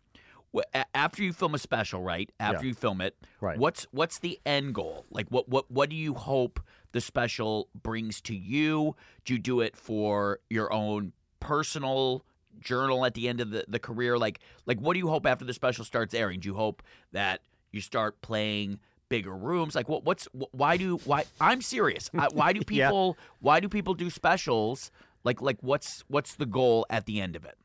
After 0.94 1.22
you 1.22 1.32
film 1.32 1.54
a 1.54 1.58
special, 1.58 2.02
right? 2.02 2.28
After 2.40 2.64
Yeah. 2.64 2.70
you 2.70 2.74
film 2.74 3.00
it, 3.00 3.16
Right. 3.40 3.56
What's 3.58 3.86
what's 3.92 4.18
the 4.18 4.40
end 4.44 4.74
goal? 4.74 5.04
Like, 5.10 5.28
what 5.28 5.48
what 5.48 5.70
what 5.70 5.88
do 5.90 5.96
you 5.96 6.14
hope 6.14 6.58
the 6.92 7.00
special 7.00 7.68
brings 7.82 8.20
to 8.22 8.34
you? 8.34 8.96
Do 9.24 9.34
you 9.34 9.38
do 9.38 9.60
it 9.60 9.76
for 9.76 10.40
your 10.48 10.72
own 10.72 11.12
personal 11.38 12.24
journal 12.58 13.06
at 13.06 13.14
the 13.14 13.28
end 13.28 13.40
of 13.40 13.50
the, 13.50 13.64
the 13.68 13.78
career? 13.78 14.18
Like 14.18 14.40
like 14.66 14.80
what 14.80 14.94
do 14.94 14.98
you 14.98 15.08
hope 15.08 15.24
after 15.24 15.44
the 15.44 15.54
special 15.54 15.84
starts 15.84 16.14
airing? 16.14 16.40
Do 16.40 16.48
you 16.48 16.54
hope 16.54 16.82
that 17.12 17.42
you 17.72 17.80
start 17.80 18.20
playing 18.22 18.78
bigger 19.08 19.36
rooms? 19.36 19.74
Like 19.74 19.88
what 19.88 20.04
what's 20.04 20.28
why 20.52 20.76
do 20.76 20.96
why 21.04 21.24
I'm 21.40 21.60
serious. 21.62 22.08
Why 22.12 22.52
do 22.52 22.60
Yeah. 22.70 22.88
people 22.88 23.18
why 23.40 23.60
do 23.60 23.68
people 23.68 23.94
do 23.94 24.10
specials? 24.10 24.90
Like 25.24 25.40
like 25.42 25.58
what's 25.60 26.04
what's 26.08 26.34
the 26.34 26.46
goal 26.46 26.86
at 26.90 27.06
the 27.06 27.20
end 27.20 27.36
of 27.36 27.44
it? 27.44 27.56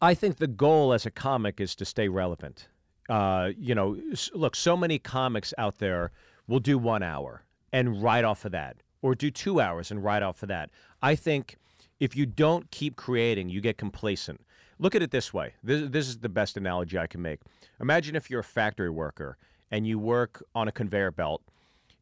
I 0.00 0.14
think 0.14 0.36
the 0.36 0.46
goal 0.46 0.92
as 0.92 1.06
a 1.06 1.10
comic 1.10 1.60
is 1.60 1.74
to 1.76 1.84
stay 1.84 2.08
relevant. 2.08 2.68
Uh, 3.08 3.50
you 3.58 3.74
know, 3.74 3.96
look, 4.34 4.56
so 4.56 4.76
many 4.76 4.98
comics 4.98 5.54
out 5.56 5.78
there 5.78 6.10
will 6.48 6.58
do 6.60 6.76
one 6.76 7.02
hour 7.02 7.44
and 7.72 8.02
write 8.02 8.24
off 8.24 8.44
of 8.44 8.52
that, 8.52 8.76
or 9.00 9.14
do 9.14 9.30
two 9.30 9.60
hours 9.60 9.90
and 9.90 10.02
write 10.02 10.22
off 10.22 10.42
of 10.42 10.48
that. 10.48 10.70
I 11.02 11.14
think 11.14 11.56
if 12.00 12.16
you 12.16 12.26
don't 12.26 12.70
keep 12.70 12.96
creating, 12.96 13.48
you 13.48 13.60
get 13.60 13.78
complacent. 13.78 14.40
Look 14.78 14.94
at 14.94 15.02
it 15.02 15.10
this 15.10 15.32
way. 15.32 15.54
This, 15.62 15.88
this 15.90 16.08
is 16.08 16.18
the 16.18 16.28
best 16.28 16.56
analogy 16.56 16.98
I 16.98 17.06
can 17.06 17.22
make. 17.22 17.40
Imagine 17.80 18.14
if 18.14 18.30
you're 18.30 18.40
a 18.40 18.44
factory 18.44 18.90
worker 18.90 19.38
and 19.70 19.86
you 19.86 19.98
work 19.98 20.44
on 20.54 20.68
a 20.68 20.72
conveyor 20.72 21.12
belt 21.12 21.42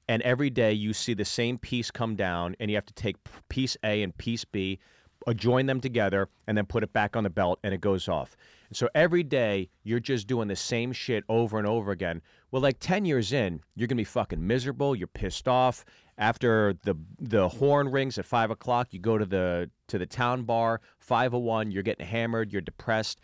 and 0.08 0.22
every 0.22 0.50
day 0.50 0.72
you 0.72 0.92
see 0.92 1.14
the 1.14 1.24
same 1.24 1.58
piece 1.58 1.90
come 1.90 2.14
down 2.16 2.56
and 2.60 2.70
you 2.70 2.76
have 2.76 2.86
to 2.86 2.94
take 2.94 3.16
piece 3.48 3.76
A 3.84 4.02
and 4.02 4.16
piece 4.16 4.44
B, 4.44 4.78
join 5.34 5.66
them 5.66 5.80
together, 5.80 6.28
and 6.46 6.58
then 6.58 6.66
put 6.66 6.82
it 6.82 6.92
back 6.92 7.16
on 7.16 7.24
the 7.24 7.30
belt 7.30 7.58
and 7.62 7.72
it 7.72 7.80
goes 7.80 8.08
off. 8.08 8.36
And 8.68 8.76
so 8.76 8.88
every 8.94 9.22
day 9.22 9.70
you're 9.82 10.00
just 10.00 10.26
doing 10.26 10.48
the 10.48 10.56
same 10.56 10.92
shit 10.92 11.24
over 11.28 11.58
and 11.58 11.66
over 11.66 11.92
again. 11.92 12.20
Well, 12.50 12.60
like 12.60 12.78
10 12.80 13.06
years 13.06 13.32
in, 13.32 13.60
you're 13.74 13.86
going 13.86 13.96
to 13.96 14.00
be 14.00 14.04
fucking 14.04 14.46
miserable. 14.46 14.94
You're 14.94 15.06
pissed 15.06 15.48
off. 15.48 15.84
After 16.16 16.74
the 16.84 16.94
the 17.18 17.48
horn 17.48 17.90
rings 17.90 18.18
at 18.18 18.24
five 18.24 18.50
o'clock, 18.50 18.92
you 18.92 19.00
go 19.00 19.18
to 19.18 19.26
the 19.26 19.70
to 19.88 19.98
the 19.98 20.06
town 20.06 20.44
bar. 20.44 20.80
Five 20.98 21.34
o 21.34 21.38
one, 21.38 21.70
you're 21.70 21.82
getting 21.82 22.06
hammered. 22.06 22.52
You're 22.52 22.62
depressed. 22.62 23.20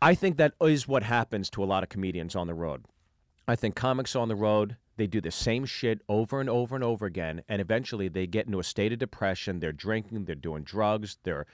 I 0.00 0.14
think 0.14 0.36
that 0.36 0.54
is 0.60 0.88
what 0.88 1.02
happens 1.02 1.50
to 1.50 1.62
a 1.62 1.66
lot 1.66 1.82
of 1.82 1.88
comedians 1.88 2.34
on 2.36 2.46
the 2.46 2.54
road. 2.54 2.84
I 3.46 3.56
think 3.56 3.74
comics 3.74 4.14
on 4.16 4.28
the 4.28 4.36
road, 4.36 4.76
they 4.96 5.06
do 5.06 5.20
the 5.20 5.30
same 5.30 5.64
shit 5.64 6.00
over 6.08 6.40
and 6.40 6.48
over 6.48 6.74
and 6.74 6.84
over 6.84 7.06
again, 7.06 7.42
and 7.48 7.60
eventually 7.60 8.08
they 8.08 8.26
get 8.26 8.46
into 8.46 8.60
a 8.60 8.64
state 8.64 8.92
of 8.92 8.98
depression. 8.98 9.58
They're 9.60 9.72
drinking, 9.72 10.24
they're 10.24 10.34
doing 10.34 10.62
drugs, 10.62 11.18
they're 11.24 11.46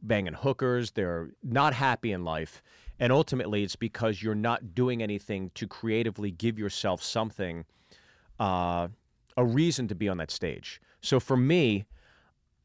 banging 0.00 0.34
hookers, 0.34 0.92
they're 0.92 1.30
not 1.42 1.74
happy 1.74 2.12
in 2.12 2.24
life. 2.24 2.62
and 3.02 3.12
ultimately 3.12 3.64
it's 3.64 3.74
because 3.74 4.22
you're 4.22 4.32
not 4.34 4.76
doing 4.76 5.02
anything 5.02 5.50
to 5.56 5.66
creatively 5.66 6.30
give 6.30 6.56
yourself 6.56 7.02
something, 7.02 7.64
uh, 8.38 8.86
a 9.36 9.44
reason 9.44 9.88
to 9.88 9.94
be 9.94 10.08
on 10.08 10.16
that 10.18 10.30
stage. 10.30 10.80
So 11.00 11.20
for 11.20 11.36
me, 11.36 11.84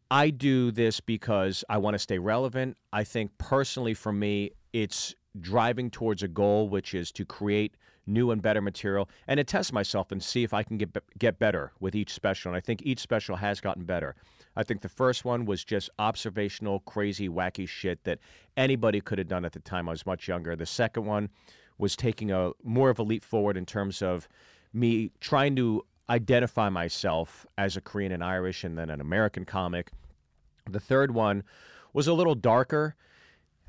I 0.09 0.29
do 0.29 0.71
this 0.71 0.99
because 0.99 1.63
I 1.69 1.77
want 1.77 1.95
to 1.95 1.99
stay 1.99 2.17
relevant. 2.17 2.77
I 2.93 3.03
think 3.03 3.37
personally 3.37 3.93
for 3.93 4.13
me, 4.13 4.51
it's 4.73 5.15
driving 5.39 5.89
towards 5.89 6.23
a 6.23 6.27
goal, 6.27 6.69
which 6.69 6.93
is 6.93 7.11
to 7.13 7.25
create 7.25 7.75
new 8.07 8.31
and 8.31 8.41
better 8.41 8.61
material 8.61 9.09
and 9.27 9.37
to 9.37 9.43
test 9.43 9.73
myself 9.73 10.11
and 10.11 10.23
see 10.23 10.43
if 10.43 10.53
I 10.53 10.63
can 10.63 10.77
get 10.77 10.97
get 11.19 11.39
better 11.39 11.73
with 11.79 11.93
each 11.93 12.13
special. 12.13 12.49
And 12.49 12.57
I 12.57 12.61
think 12.61 12.81
each 12.83 12.99
special 12.99 13.35
has 13.35 13.59
gotten 13.59 13.83
better. 13.83 14.15
I 14.55 14.63
think 14.63 14.81
the 14.81 14.89
first 14.89 15.25
one 15.25 15.45
was 15.45 15.63
just 15.63 15.89
observational, 15.99 16.79
crazy, 16.81 17.27
wacky 17.29 17.67
shit 17.67 18.03
that 18.05 18.19
anybody 18.55 19.01
could 19.01 19.17
have 19.17 19.27
done 19.27 19.45
at 19.45 19.51
the 19.51 19.59
time 19.59 19.87
I 19.87 19.91
was 19.91 20.05
much 20.05 20.27
younger. 20.27 20.55
The 20.55 20.65
second 20.65 21.05
one 21.05 21.29
was 21.77 21.95
taking 21.95 22.31
a 22.31 22.51
more 22.63 22.89
of 22.89 22.97
a 22.97 23.03
leap 23.03 23.23
forward 23.23 23.57
in 23.57 23.65
terms 23.65 24.01
of 24.01 24.27
me 24.73 25.11
trying 25.19 25.55
to 25.57 25.83
identify 26.09 26.69
myself 26.69 27.45
as 27.57 27.75
a 27.75 27.81
Korean 27.81 28.11
and 28.11 28.23
Irish 28.23 28.63
and 28.63 28.77
then 28.77 28.89
an 28.89 29.01
American 29.01 29.45
comic. 29.45 29.91
The 30.69 30.79
third 30.79 31.11
one 31.11 31.43
was 31.93 32.07
a 32.07 32.13
little 32.13 32.35
darker 32.35 32.95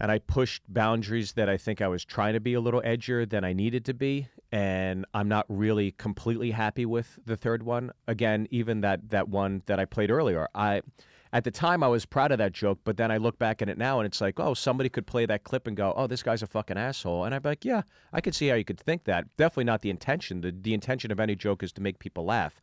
and 0.01 0.13
I 0.13 0.19
pushed 0.19 0.63
boundaries 0.69 1.33
that 1.33 1.49
I 1.49 1.57
think 1.57 1.81
I 1.81 1.89
was 1.89 2.05
trying 2.05 2.35
to 2.35 2.41
be 2.41 2.55
a 2.55 2.61
little 2.61 2.83
edgier 2.83 3.29
than 3.29 3.45
I 3.45 3.53
needed 3.53 3.85
to 3.87 3.95
be, 3.95 4.29
and 4.53 5.05
I'm 5.13 5.29
not 5.29 5.45
really 5.49 5.93
completely 5.93 6.53
happy 6.53 6.87
with 6.87 7.19
the 7.27 7.37
third 7.37 7.63
one. 7.63 7.91
Again, 8.07 8.47
even 8.51 8.81
that 8.83 9.11
that 9.11 9.29
one 9.29 9.63
that 9.67 9.81
I 9.81 9.85
played 9.85 10.11
earlier, 10.11 10.49
I 10.55 10.83
at 11.33 11.45
the 11.45 11.51
time 11.51 11.83
I 11.83 11.89
was 11.89 12.07
proud 12.07 12.33
of 12.33 12.39
that 12.39 12.53
joke, 12.53 12.79
but 12.85 12.97
then 12.97 13.11
I 13.11 13.17
look 13.19 13.39
back 13.39 13.61
at 13.63 13.69
it 13.69 13.79
now 13.79 14.01
and 14.01 14.07
it's 14.07 14.21
like, 14.21 14.41
oh, 14.41 14.55
somebody 14.55 14.89
could 14.89 15.07
play 15.07 15.27
that 15.27 15.45
clip 15.45 15.67
and 15.67 15.77
go, 15.77 15.93
oh, 15.97 16.07
this 16.07 16.23
guy's 16.23 16.43
a 16.43 16.47
fucking 16.47 16.79
asshole, 16.79 17.25
and 17.25 17.35
I'd 17.35 17.43
be 17.43 17.51
like, 17.51 17.65
yeah, 17.65 17.83
I 18.13 18.21
could 18.21 18.35
see 18.35 18.49
how 18.49 18.55
you 18.55 18.65
could 18.65 18.81
think 18.81 19.05
that. 19.05 19.25
Definitely 19.37 19.65
not 19.65 19.83
the 19.83 19.91
intention. 19.91 20.41
The 20.41 20.53
the 20.53 20.75
intention 20.75 21.11
of 21.11 21.21
any 21.21 21.37
joke 21.37 21.63
is 21.63 21.73
to 21.73 21.83
make 21.83 21.99
people 21.99 22.25
laugh, 22.25 22.61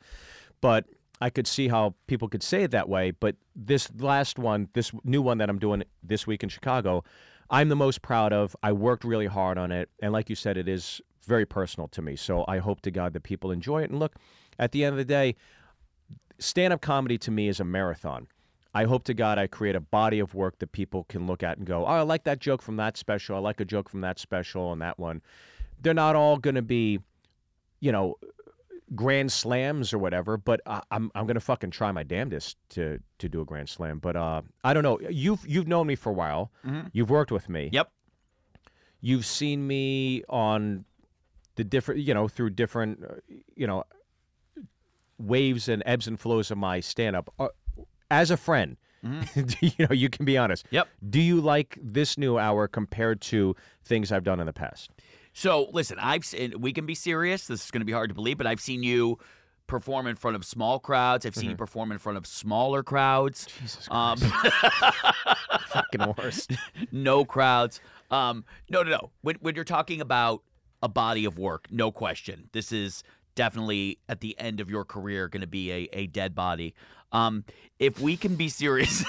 but 0.62 0.86
I 1.22 1.30
could 1.30 1.48
see 1.48 1.70
how 1.70 1.96
people 2.08 2.28
could 2.28 2.44
say 2.44 2.64
it 2.64 2.72
that 2.72 2.90
way, 2.90 3.12
but 3.12 3.36
this 3.56 3.90
last 4.00 4.38
one, 4.38 4.68
this 4.74 4.92
new 5.04 5.22
one 5.22 5.38
that 5.38 5.50
I'm 5.50 5.60
doing 5.60 5.84
this 6.04 6.28
week 6.28 6.44
in 6.44 6.50
Chicago, 6.50 7.04
I'm 7.50 7.70
the 7.70 7.76
most 7.76 8.02
proud 8.02 8.34
of. 8.34 8.56
I 8.64 8.74
worked 8.74 9.04
really 9.04 9.28
hard 9.28 9.58
on 9.58 9.72
it, 9.72 9.90
and 10.02 10.12
like 10.12 10.30
you 10.30 10.36
said, 10.36 10.58
it 10.58 10.68
is 10.68 11.02
very 11.26 11.46
personal 11.46 11.88
to 11.90 12.02
me. 12.02 12.16
So 12.16 12.44
I 12.48 12.58
hope 12.58 12.82
to 12.82 12.92
God 12.92 13.14
that 13.14 13.24
people 13.24 13.52
enjoy 13.52 13.84
it. 13.84 13.90
And 13.90 14.00
look, 14.00 14.16
at 14.60 14.72
the 14.72 14.84
end 14.84 14.94
of 14.94 14.98
the 14.98 15.06
day, 15.06 15.36
stand-up 16.40 16.82
comedy 16.82 17.18
to 17.20 17.32
me 17.32 17.48
is 17.48 17.60
a 17.60 17.64
marathon. 17.64 18.28
I 18.76 18.84
hope 18.84 19.06
to 19.06 19.14
God 19.14 19.40
I 19.40 19.48
create 19.48 19.76
a 19.76 19.80
body 19.80 20.20
of 20.20 20.36
work 20.36 20.60
that 20.60 20.74
people 20.74 21.06
can 21.06 21.26
look 21.26 21.42
at 21.42 21.58
and 21.58 21.66
go, 21.66 21.86
"Oh, 21.86 21.90
I 21.90 22.02
like 22.02 22.26
that 22.26 22.40
joke 22.40 22.62
from 22.62 22.76
that 22.76 22.98
special. 22.98 23.38
I 23.38 23.40
like 23.40 23.62
a 23.62 23.66
joke 23.66 23.90
from 23.90 24.02
that 24.02 24.20
special 24.20 24.72
and 24.74 24.82
that 24.82 25.00
one." 25.00 25.22
They're 25.82 25.94
not 25.94 26.16
all 26.16 26.38
going 26.38 26.56
to 26.56 26.62
be, 26.62 27.00
you 27.80 27.92
know, 27.92 28.16
grand 28.94 29.32
slams 29.32 29.94
or 29.94 29.98
whatever, 29.98 30.38
but 30.38 30.62
I, 30.66 30.82
I'm 30.92 31.10
I'm 31.16 31.26
gonna 31.26 31.40
fucking 31.40 31.72
try 31.72 31.92
my 31.92 32.04
damnedest 32.04 32.58
to 32.72 33.00
to 33.20 33.30
do 33.30 33.42
a 33.42 33.46
grand 33.46 33.70
slam. 33.70 34.00
But 34.00 34.16
uh, 34.16 34.42
I 34.64 34.74
don't 34.74 34.84
know. 34.84 35.00
You've 35.10 35.46
you've 35.48 35.68
known 35.68 35.88
me 35.88 35.96
for 35.96 36.10
a 36.10 36.14
while. 36.14 36.52
You've 36.92 37.10
worked 37.10 37.32
with 37.32 37.50
me. 37.50 37.70
Yep. 37.72 37.92
You've 39.02 39.26
seen 39.26 39.66
me 39.68 40.24
on 40.30 40.86
the 41.56 41.64
different, 41.64 42.02
you 42.02 42.14
know, 42.14 42.28
through 42.28 42.52
different, 42.52 43.04
uh, 43.04 43.16
you 43.56 43.68
know, 43.68 43.84
waves 45.18 45.70
and 45.70 45.82
ebbs 45.86 46.08
and 46.08 46.20
flows 46.20 46.52
of 46.52 46.58
my 46.58 46.80
stand 46.80 47.16
up. 47.16 47.34
Uh, 47.40 47.48
as 48.12 48.32
a 48.32 48.38
friend, 48.38 48.78
you 49.04 49.72
know, 49.80 49.92
you 49.92 50.10
can 50.10 50.26
be 50.26 50.38
honest. 50.38 50.66
Yep. 50.72 50.88
Do 51.10 51.22
you 51.22 51.40
like 51.40 51.78
this 51.82 52.18
new 52.18 52.38
hour 52.38 52.68
compared 52.68 53.22
to 53.22 53.56
things 53.84 54.12
I've 54.12 54.24
done 54.24 54.40
in 54.40 54.46
the 54.48 54.54
past? 54.54 54.90
So 55.34 55.70
listen, 55.74 55.98
I've 56.00 56.26
seen, 56.26 56.60
we 56.60 56.74
can 56.74 56.86
be 56.86 56.96
serious. 56.96 57.48
This 57.48 57.66
is 57.66 57.72
going 57.72 57.82
to 57.82 57.86
be 57.86 57.92
hard 57.92 58.10
to 58.10 58.16
believe, 58.16 58.38
but 58.38 58.48
I've 58.48 58.62
seen 58.62 58.82
you 58.84 59.20
perform 59.68 60.08
in 60.08 60.16
front 60.16 60.36
of 60.36 60.46
small 60.46 60.80
crowds. 60.80 61.26
I've 61.26 61.36
seen 61.36 61.50
you 61.50 61.56
perform 61.56 61.92
in 61.92 61.98
front 61.98 62.18
of 62.18 62.26
smaller 62.26 62.84
crowds. 62.84 63.48
Jesus 63.60 63.88
Um, 63.92 64.18
fucking 65.68 66.14
worst. 66.18 66.52
no 66.92 67.26
crowds. 67.26 67.82
Um, 68.12 68.46
no, 68.70 68.84
no, 68.84 68.92
no. 68.92 69.10
When, 69.22 69.36
when 69.42 69.56
you're 69.56 69.64
talking 69.64 70.02
about 70.02 70.42
a 70.82 70.88
body 70.90 71.26
of 71.26 71.38
work, 71.38 71.68
no 71.72 71.92
question. 71.92 72.50
This 72.54 72.72
is 72.72 73.04
definitely 73.36 74.00
at 74.08 74.22
the 74.22 74.38
end 74.40 74.60
of 74.60 74.70
your 74.70 74.86
career 74.86 75.28
going 75.28 75.42
to 75.42 75.48
be 75.48 75.72
a, 75.72 75.90
a 75.94 76.08
dead 76.08 76.36
body. 76.36 76.74
Um, 77.16 77.46
if 77.80 78.00
we 78.00 78.18
can 78.18 78.36
be 78.36 78.50
serious. 78.50 79.04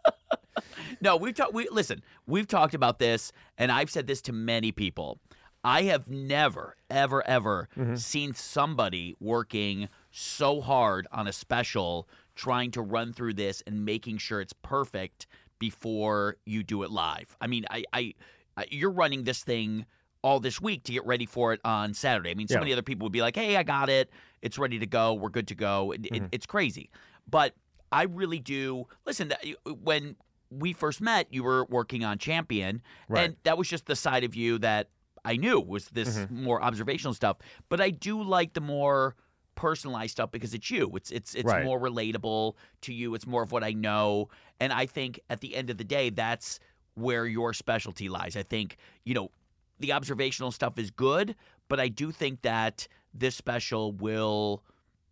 no, 1.00 1.16
we've 1.16 1.34
talked. 1.34 1.54
We 1.54 1.68
listen. 1.70 2.02
We've 2.26 2.46
talked 2.46 2.74
about 2.74 2.98
this, 2.98 3.32
and 3.58 3.72
I've 3.72 3.90
said 3.90 4.06
this 4.06 4.20
to 4.22 4.32
many 4.32 4.72
people. 4.72 5.18
I 5.62 5.82
have 5.82 6.08
never, 6.08 6.76
ever, 6.88 7.26
ever 7.26 7.68
seen 7.94 8.32
somebody 8.32 9.14
working 9.20 9.88
so 10.10 10.62
hard 10.62 11.06
on 11.12 11.26
a 11.26 11.32
special, 11.34 12.08
trying 12.34 12.70
to 12.72 12.80
run 12.82 13.12
through 13.12 13.34
this 13.34 13.62
and 13.66 13.84
making 13.84 14.18
sure 14.18 14.40
it's 14.40 14.54
perfect 14.54 15.26
before 15.58 16.36
you 16.46 16.62
do 16.62 16.82
it 16.82 16.90
live. 16.90 17.36
I 17.42 17.46
mean, 17.46 17.66
I, 17.70 17.84
I, 17.92 18.14
I 18.56 18.64
you're 18.70 18.90
running 18.90 19.24
this 19.24 19.44
thing 19.44 19.84
all 20.22 20.40
this 20.40 20.60
week 20.62 20.84
to 20.84 20.92
get 20.92 21.04
ready 21.04 21.26
for 21.26 21.52
it 21.52 21.60
on 21.62 21.92
Saturday. 21.92 22.30
I 22.30 22.34
mean, 22.34 22.48
so 22.48 22.54
Yeah. 22.54 22.60
many 22.60 22.72
other 22.72 22.82
people 22.82 23.04
would 23.04 23.12
be 23.12 23.20
like, 23.22 23.36
"Hey, 23.36 23.56
I 23.58 23.62
got 23.62 23.90
it. 23.90 24.10
It's 24.42 24.58
ready 24.58 24.78
to 24.78 24.86
go. 24.86 25.14
We're 25.14 25.28
good 25.30 25.48
to 25.48 25.54
go." 25.54 25.92
It, 25.92 26.06
it, 26.06 26.22
it's 26.32 26.46
crazy, 26.46 26.90
but 27.28 27.54
I 27.92 28.04
really 28.04 28.38
do 28.38 28.86
listen. 29.06 29.32
When 29.82 30.16
we 30.50 30.72
first 30.72 31.00
met, 31.00 31.26
you 31.32 31.42
were 31.42 31.64
working 31.66 32.04
on 32.04 32.18
Champion, 32.18 32.82
Right. 33.08 33.24
and 33.24 33.36
that 33.44 33.56
was 33.58 33.68
just 33.68 33.86
the 33.86 33.96
side 33.96 34.24
of 34.24 34.34
you 34.34 34.58
that 34.58 34.88
I 35.24 35.36
knew 35.36 35.60
was 35.60 35.86
this 35.88 36.16
Mm-hmm. 36.16 36.44
more 36.44 36.62
observational 36.62 37.14
stuff. 37.14 37.36
But 37.68 37.80
I 37.80 37.90
do 37.90 38.22
like 38.22 38.54
the 38.54 38.60
more 38.60 39.14
personalized 39.54 40.12
stuff 40.12 40.30
because 40.30 40.54
it's 40.54 40.70
you. 40.70 40.90
It's 40.96 41.10
it's 41.10 41.34
it's 41.34 41.44
Right. 41.44 41.64
more 41.64 41.78
relatable 41.78 42.54
to 42.82 42.94
you. 42.94 43.14
It's 43.14 43.26
more 43.26 43.42
of 43.42 43.52
what 43.52 43.62
I 43.62 43.72
know, 43.72 44.28
and 44.58 44.72
I 44.72 44.86
think 44.86 45.20
at 45.28 45.40
the 45.40 45.54
end 45.54 45.70
of 45.70 45.76
the 45.76 45.84
day, 45.84 46.10
that's 46.10 46.58
where 46.94 47.26
your 47.26 47.52
specialty 47.52 48.08
lies. 48.08 48.36
I 48.36 48.42
think 48.42 48.76
you 49.04 49.14
know 49.14 49.30
the 49.78 49.92
observational 49.92 50.50
stuff 50.50 50.78
is 50.78 50.90
good, 50.90 51.34
but 51.68 51.78
I 51.80 51.88
do 51.88 52.10
think 52.10 52.42
that 52.42 52.88
this 53.14 53.34
special 53.36 53.92
will 53.92 54.62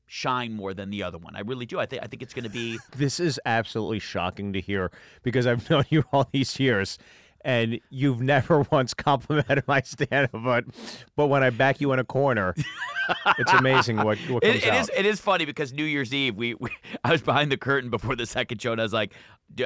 shine 0.07 0.53
more 0.53 0.75
than 0.75 0.91
the 0.91 1.03
other 1.03 1.19
one. 1.19 1.37
I 1.37 1.41
really 1.41 1.67
do. 1.67 1.79
I 1.79 1.87
think 1.87 2.03
I 2.03 2.07
think 2.07 2.23
it's 2.23 2.35
going 2.35 2.45
to 2.45 2.51
be 2.51 2.79
This 2.97 3.21
is 3.21 3.41
absolutely 3.45 3.99
shocking 3.99 4.53
to 4.55 4.61
hear 4.61 4.91
because 5.23 5.47
I've 5.47 5.69
known 5.71 5.85
you 5.91 6.05
all 6.13 6.29
these 6.33 6.59
years 6.59 6.99
and 7.43 7.81
you've 7.91 8.21
never 8.21 8.63
once 8.71 8.95
complimented 8.95 9.65
my 9.67 9.83
stand 9.83 10.31
up, 10.33 10.43
but 10.43 10.65
but 11.17 11.27
when 11.29 11.43
I 11.43 11.51
back 11.51 11.81
you 11.81 11.93
in 11.93 11.99
a 11.99 12.05
corner, 12.05 12.55
it's 13.39 13.53
amazing 13.53 13.97
what, 13.97 14.19
what 14.29 14.43
comes 14.43 14.57
It, 14.57 14.65
it 14.65 14.71
out. 14.73 14.81
is. 14.81 14.91
It 14.97 15.07
is 15.07 15.21
funny 15.21 15.45
because 15.45 15.73
New 15.73 15.85
Year's 15.85 16.13
Eve, 16.15 16.37
we, 16.37 16.55
we 16.55 16.71
I 17.05 17.13
was 17.13 17.23
behind 17.23 17.51
the 17.53 17.57
curtain 17.57 17.91
before 17.91 18.17
the 18.17 18.27
second 18.27 18.61
show, 18.61 18.73
and 18.73 18.81
I 18.81 18.85
was 18.85 18.93
like, 18.93 19.13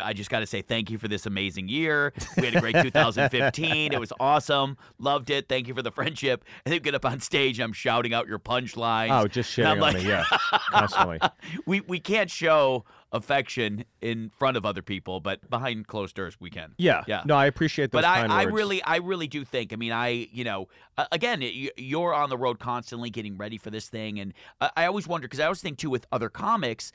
I 0.00 0.12
just 0.12 0.31
got 0.31 0.40
to 0.40 0.46
say 0.46 0.62
thank 0.62 0.90
you 0.90 0.98
for 0.98 1.09
this 1.09 1.26
amazing 1.26 1.68
year. 1.68 2.12
We 2.37 2.44
had 2.46 2.55
a 2.57 2.61
great 2.61 2.76
2015. 2.83 3.92
It 3.92 3.98
was 4.00 4.12
awesome. 4.20 4.76
Loved 4.98 5.31
it. 5.31 5.48
Thank 5.48 5.66
you 5.68 5.74
for 5.74 5.83
the 5.83 5.90
friendship." 5.90 6.44
And 6.64 6.72
then 6.72 6.81
get 6.83 6.94
up 6.94 7.05
on 7.05 7.18
stage, 7.20 7.59
I'm 7.61 7.72
shouting 7.72 8.14
out 8.14 8.28
your 8.28 8.38
punchlines. 8.38 9.09
Oh, 9.11 9.26
just 9.26 9.57
And 9.59 9.66
shitting 9.66 9.72
on 9.72 9.78
like- 9.81 9.96
me, 9.96 10.09
yeah, 10.09 10.24
constantly. 10.70 11.18
we 11.66 11.81
we 11.81 11.98
can't 12.00 12.31
show 12.31 12.85
affection 13.14 13.85
in 14.00 14.31
front 14.31 14.57
of 14.57 14.64
other 14.64 14.81
people, 14.81 15.20
but 15.20 15.48
behind 15.50 15.87
closed 15.87 16.16
doors 16.16 16.35
we 16.40 16.48
can. 16.48 16.72
Yeah, 16.78 17.05
Yeah. 17.07 17.22
No, 17.26 17.37
I 17.37 17.44
appreciate 17.44 17.90
those 17.92 18.00
But 18.00 18.05
I, 18.07 18.24
I 18.24 18.44
words. 18.46 18.55
really, 18.57 18.83
I 18.83 18.96
really 18.96 19.26
do 19.28 19.44
think. 19.44 19.74
I 19.74 19.76
mean, 19.76 19.92
I, 19.92 20.28
you 20.33 20.44
know, 20.44 20.68
uh, 20.98 21.07
again, 21.12 21.42
you're 21.76 22.12
on 22.14 22.28
the 22.28 22.37
road 22.37 22.59
constantly, 22.59 23.11
getting 23.11 23.37
ready 23.37 23.57
for 23.57 23.70
this 23.70 23.88
thing, 23.88 24.20
and 24.20 24.35
I, 24.61 24.70
I 24.76 24.87
always 24.87 25.09
wonder 25.09 25.26
because 25.26 25.40
I 25.40 25.44
always 25.44 25.61
think 25.61 25.78
too 25.78 25.90
with 25.90 26.07
other 26.12 26.28
comics, 26.28 26.92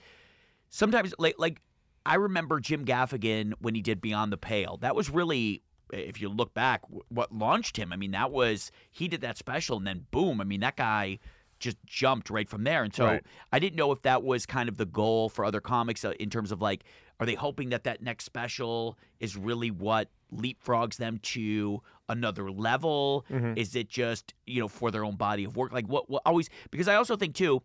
sometimes 0.69 1.13
like 1.17 1.36
like 1.38 1.62
I 2.05 2.15
remember 2.15 2.60
Jim 2.60 2.86
Gaffigan 2.86 3.53
when 3.60 3.75
he 3.75 3.81
did 3.81 3.99
Beyond 4.01 4.31
the 4.31 4.38
Pale. 4.38 4.77
That 4.77 4.95
was 4.95 5.10
really, 5.10 5.63
if 5.91 6.21
you 6.21 6.29
look 6.29 6.53
back, 6.53 6.83
what 7.10 7.33
launched 7.33 7.75
him. 7.77 7.91
I 7.91 7.97
mean, 7.97 8.12
that 8.12 8.31
was 8.31 8.71
he 8.91 9.07
did 9.07 9.21
that 9.21 9.38
special, 9.38 9.77
and 9.77 9.88
then 9.88 10.05
boom. 10.12 10.39
I 10.39 10.43
mean, 10.43 10.62
that 10.62 10.75
guy 10.77 11.19
just 11.60 11.77
jumped 11.86 12.29
right 12.29 12.47
from 12.47 12.63
there. 12.63 12.83
And 12.83 12.93
so 12.93 13.05
Right. 13.05 13.23
I 13.51 13.60
didn't 13.60 13.77
know 13.77 13.91
if 13.91 14.03
that 14.03 14.23
was 14.23 14.45
kind 14.45 14.69
of 14.69 14.77
the 14.77 14.86
goal 14.86 15.27
for 15.27 15.43
other 15.43 15.60
comics 15.60 16.05
uh, 16.05 16.13
in 16.19 16.29
terms 16.29 16.51
of 16.51 16.62
like, 16.62 16.83
are 17.19 17.25
they 17.25 17.33
hoping 17.33 17.69
that 17.69 17.83
that 17.86 18.01
next 18.01 18.25
special 18.25 18.95
is 19.19 19.36
really 19.36 19.71
what 19.71 20.10
leapfrogs 20.31 20.97
them 20.97 21.17
to 21.23 21.81
another 22.09 22.51
level? 22.51 23.25
Mm-hmm. 23.31 23.53
Is 23.57 23.75
it 23.75 23.89
just 23.89 24.33
you 24.45 24.61
know 24.61 24.67
for 24.67 24.91
their 24.91 25.03
own 25.05 25.15
body 25.15 25.43
of 25.43 25.55
work? 25.55 25.71
Like 25.71 25.87
what? 25.87 26.09
what 26.09 26.21
always 26.25 26.49
because 26.71 26.87
I 26.87 26.95
also 26.95 27.15
think 27.15 27.35
too, 27.35 27.61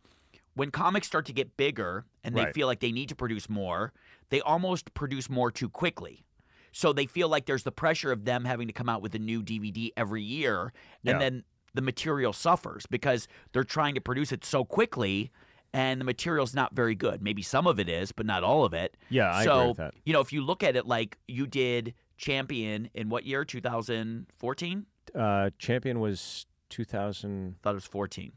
when 0.54 0.70
comics 0.70 1.06
start 1.06 1.26
to 1.26 1.32
get 1.32 1.56
bigger 1.56 2.04
and 2.24 2.36
they 2.36 2.44
Right. 2.44 2.54
feel 2.54 2.66
like 2.66 2.80
they 2.80 2.92
need 2.92 3.08
to 3.08 3.16
produce 3.16 3.48
more, 3.48 3.92
they 4.30 4.40
almost 4.40 4.92
produce 4.94 5.28
more 5.30 5.50
too 5.50 5.68
quickly. 5.68 6.24
So 6.72 6.92
they 6.92 7.06
feel 7.06 7.28
like 7.28 7.46
there's 7.46 7.64
the 7.64 7.72
pressure 7.72 8.12
of 8.12 8.24
them 8.24 8.44
having 8.44 8.66
to 8.66 8.72
come 8.72 8.88
out 8.88 9.02
with 9.02 9.14
a 9.14 9.18
new 9.18 9.42
DVD 9.42 9.90
every 9.96 10.22
year, 10.22 10.72
and 11.04 11.14
Yeah. 11.14 11.18
then 11.18 11.44
the 11.74 11.82
material 11.82 12.32
suffers 12.34 12.84
because 12.86 13.28
they're 13.52 13.64
trying 13.64 13.94
to 13.94 14.00
produce 14.00 14.30
it 14.32 14.44
so 14.44 14.64
quickly 14.64 15.30
and 15.74 15.98
the 15.98 16.04
material's 16.04 16.54
not 16.54 16.74
very 16.74 16.94
good. 16.94 17.22
Maybe 17.22 17.40
some 17.40 17.66
of 17.66 17.80
it 17.80 17.88
is, 17.88 18.12
but 18.12 18.26
not 18.26 18.44
all 18.44 18.62
of 18.66 18.74
it. 18.74 18.94
Yeah, 19.08 19.32
I 19.34 19.44
so, 19.44 19.54
agree 19.56 19.68
with 19.68 19.76
that. 19.78 19.94
you 20.04 20.12
know, 20.12 20.20
if 20.20 20.30
you 20.30 20.42
look 20.44 20.62
at 20.62 20.76
it 20.76 20.86
like 20.86 21.16
you 21.28 21.46
did 21.46 21.94
champion 22.16 22.88
in 22.94 23.08
what 23.08 23.24
year? 23.24 23.44
2014? 23.44 24.86
Uh, 25.14 25.50
champion 25.58 26.00
was 26.00 26.46
2014. 26.70 27.56
Thought 27.62 27.70
it 27.70 27.74
was 27.74 27.84
14. 27.84 28.32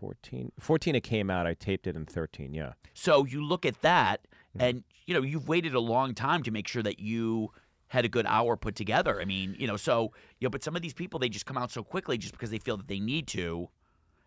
14 0.00 0.50
14 0.58 0.94
it 0.96 1.02
came 1.02 1.30
out. 1.30 1.46
I 1.46 1.54
taped 1.54 1.86
it 1.86 1.94
in 1.94 2.06
13. 2.06 2.52
Yeah. 2.52 2.72
So 2.92 3.24
you 3.24 3.44
look 3.44 3.64
at 3.66 3.80
that, 3.82 4.26
Mm-hmm. 4.54 4.60
and 4.66 4.84
you 5.06 5.14
know 5.14 5.22
you've 5.22 5.48
waited 5.48 5.72
a 5.72 5.80
long 5.80 6.12
time 6.14 6.42
to 6.42 6.50
make 6.50 6.68
sure 6.68 6.82
that 6.82 7.00
you 7.00 7.48
had 7.86 8.04
a 8.04 8.08
good 8.08 8.26
hour 8.26 8.54
put 8.54 8.74
together. 8.74 9.18
I 9.18 9.24
mean, 9.24 9.56
you 9.58 9.66
know, 9.66 9.78
so 9.78 10.12
you 10.40 10.44
know, 10.46 10.50
but 10.50 10.62
some 10.62 10.76
of 10.76 10.82
these 10.82 10.92
people 10.92 11.18
they 11.18 11.30
just 11.30 11.46
come 11.46 11.56
out 11.56 11.70
so 11.70 11.82
quickly 11.82 12.18
just 12.18 12.32
because 12.32 12.50
they 12.50 12.58
feel 12.58 12.76
that 12.76 12.86
they 12.86 13.00
need 13.00 13.26
to, 13.28 13.70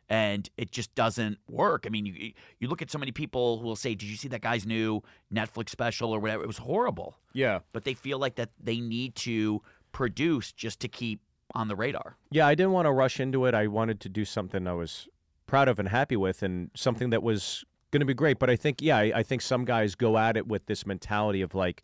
and 0.09 0.49
it 0.57 0.71
just 0.71 0.93
doesn't 0.95 1.37
work. 1.49 1.85
I 1.85 1.89
mean, 1.89 2.05
you 2.05 2.33
you 2.59 2.67
look 2.67 2.81
at 2.81 2.91
so 2.91 2.97
many 2.99 3.11
people 3.11 3.59
who 3.59 3.65
will 3.65 3.75
say, 3.75 3.95
"Did 3.95 4.07
you 4.07 4.15
see 4.17 4.27
that 4.29 4.41
guy's 4.41 4.65
new 4.65 5.01
Netflix 5.33 5.69
special 5.69 6.11
or 6.11 6.19
whatever?" 6.19 6.43
It 6.43 6.47
was 6.47 6.57
horrible, 6.59 7.17
Yeah. 7.33 7.59
but 7.73 7.83
they 7.83 7.93
feel 7.93 8.19
like 8.19 8.35
that 8.35 8.49
they 8.61 8.79
need 8.79 9.15
to 9.17 9.61
produce 9.91 10.51
just 10.51 10.79
to 10.81 10.87
keep 10.87 11.21
on 11.53 11.67
the 11.67 11.75
radar. 11.75 12.17
Yeah, 12.31 12.47
I 12.47 12.55
didn't 12.55 12.73
want 12.73 12.85
to 12.85 12.91
rush 12.91 13.19
into 13.19 13.45
it. 13.45 13.53
I 13.53 13.67
wanted 13.67 13.99
to 14.01 14.09
do 14.09 14.25
something 14.25 14.67
I 14.67 14.73
was 14.73 15.07
proud 15.47 15.67
of 15.67 15.79
and 15.79 15.87
happy 15.89 16.15
with, 16.17 16.43
and 16.43 16.69
something 16.75 17.09
that 17.11 17.23
was 17.23 17.63
going 17.91 18.01
to 18.01 18.05
be 18.05 18.13
great. 18.13 18.39
But 18.39 18.49
I 18.49 18.55
think, 18.55 18.81
yeah, 18.81 18.97
I, 18.97 19.11
I 19.17 19.23
think 19.23 19.41
some 19.41 19.63
guys 19.63 19.95
go 19.95 20.17
at 20.17 20.35
it 20.37 20.47
with 20.47 20.65
this 20.65 20.85
mentality 20.85 21.41
of 21.41 21.55
like, 21.55 21.81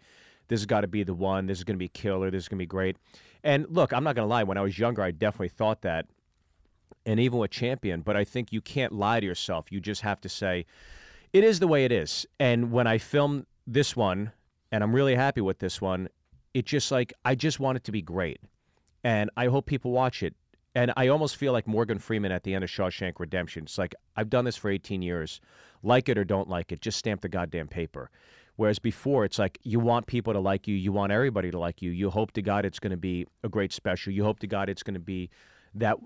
this 0.50 0.60
has 0.60 0.66
got 0.66 0.82
to 0.82 0.88
be 0.88 1.04
the 1.04 1.14
one. 1.14 1.46
This 1.46 1.60
is 1.60 1.64
going 1.64 1.76
to 1.76 1.80
be 1.80 1.88
killer. 1.88 2.30
This 2.30 2.44
is 2.44 2.50
going 2.50 2.58
to 2.58 2.62
be 2.64 2.68
great. 2.68 2.98
And 3.44 3.66
look, 3.70 3.94
I'm 3.94 4.04
not 4.04 4.16
going 4.16 4.26
to 4.26 4.30
lie. 4.30 4.44
When 4.44 4.58
I 4.58 4.62
was 4.62 4.78
younger, 4.78 5.02
I 5.04 5.12
definitely 5.12 5.50
thought 5.50 5.84
that, 5.84 6.08
and 7.06 7.20
even 7.20 7.40
with 7.40 7.52
Champion. 7.52 8.02
But 8.02 8.16
I 8.16 8.24
think 8.24 8.52
you 8.52 8.62
can't 8.62 8.94
lie 8.94 9.20
to 9.20 9.26
yourself. 9.26 9.72
You 9.72 9.80
just 9.80 10.02
have 10.02 10.22
to 10.22 10.30
say, 10.30 10.66
it 11.34 11.44
is 11.44 11.60
the 11.60 11.68
way 11.68 11.86
it 11.86 11.92
is. 11.92 12.26
And 12.40 12.72
when 12.72 12.88
I 12.88 12.98
filmed 12.98 13.46
this 13.66 13.96
one, 13.96 14.32
and 14.72 14.84
I'm 14.84 14.96
really 14.96 15.16
happy 15.16 15.42
with 15.42 15.60
this 15.60 15.82
one, 15.82 16.10
it 16.54 16.66
just 16.66 16.92
like 16.92 17.14
I 17.26 17.36
just 17.36 17.60
want 17.60 17.78
it 17.78 17.84
to 17.86 17.92
be 17.92 18.02
great 18.02 18.40
and 19.04 19.30
I 19.36 19.48
hope 19.48 19.66
people 19.66 19.92
watch 19.92 20.24
it. 20.24 20.36
And 20.74 20.94
I 20.96 21.10
almost 21.10 21.36
feel 21.36 21.52
like 21.52 21.68
Morgan 21.68 22.00
Freeman 22.00 22.32
at 22.32 22.44
the 22.44 22.54
end 22.54 22.64
of 22.64 22.70
Shawshank 22.70 23.20
Redemption. 23.20 23.64
It's 23.64 23.78
like 23.78 23.94
I've 24.16 24.30
done 24.30 24.46
this 24.46 24.56
for 24.56 24.70
18 24.70 25.02
years, 25.02 25.42
like 25.84 26.08
it 26.08 26.18
or 26.18 26.24
don't 26.24 26.48
like 26.48 26.72
it, 26.72 26.82
just 26.82 26.98
stamp 26.98 27.22
the 27.22 27.30
goddamn 27.30 27.68
paper. 27.68 28.10
Whereas 28.56 28.80
before, 28.80 29.26
it's 29.26 29.40
like 29.40 29.58
you 29.64 29.80
want 29.80 30.08
people 30.08 30.34
to 30.34 30.40
like 30.40 30.68
you, 30.68 30.76
you 30.76 30.92
want 30.92 31.12
everybody 31.12 31.52
to 31.52 31.60
like 31.60 31.82
you. 31.82 31.92
You 31.92 32.10
hope 32.10 32.32
to 32.34 32.42
God 32.42 32.66
it's 32.66 32.80
going 32.80 32.92
to 32.92 32.98
be 32.98 33.26
a 33.44 33.50
great 33.50 33.74
special. 33.74 34.14
You 34.14 34.24
hope 34.24 34.40
to 34.40 34.48
God 34.48 34.70
it's 34.70 34.84
going 34.84 34.94
to 34.94 35.00
be 35.00 35.30
that, 35.76 35.98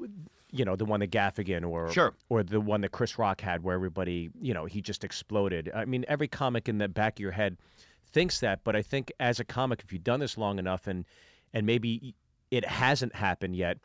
you 0.51 0.65
know, 0.65 0.75
the 0.75 0.85
one 0.85 0.99
that 1.01 1.11
Gaffigan 1.11 1.67
or 1.67 1.91
Sure. 1.91 2.13
or 2.29 2.43
the 2.43 2.61
one 2.61 2.81
that 2.81 2.91
Chris 2.91 3.17
Rock 3.17 3.41
had, 3.41 3.63
where 3.63 3.75
everybody, 3.75 4.29
you 4.41 4.53
know, 4.53 4.65
he 4.65 4.81
just 4.81 5.03
exploded. 5.03 5.71
I 5.73 5.85
mean, 5.85 6.05
every 6.07 6.27
comic 6.27 6.69
in 6.69 6.77
the 6.77 6.87
back 6.87 7.15
of 7.17 7.19
your 7.19 7.31
head 7.31 7.57
thinks 8.05 8.39
that, 8.39 8.63
but 8.63 8.75
I 8.75 8.81
think 8.81 9.11
as 9.19 9.39
a 9.39 9.43
comic, 9.43 9.81
if 9.83 9.91
you've 9.91 10.03
done 10.03 10.19
this 10.19 10.37
long 10.37 10.59
enough 10.59 10.87
and 10.87 11.05
and 11.53 11.65
maybe 11.65 12.15
it 12.51 12.65
hasn't 12.65 13.15
happened 13.15 13.55
yet, 13.55 13.77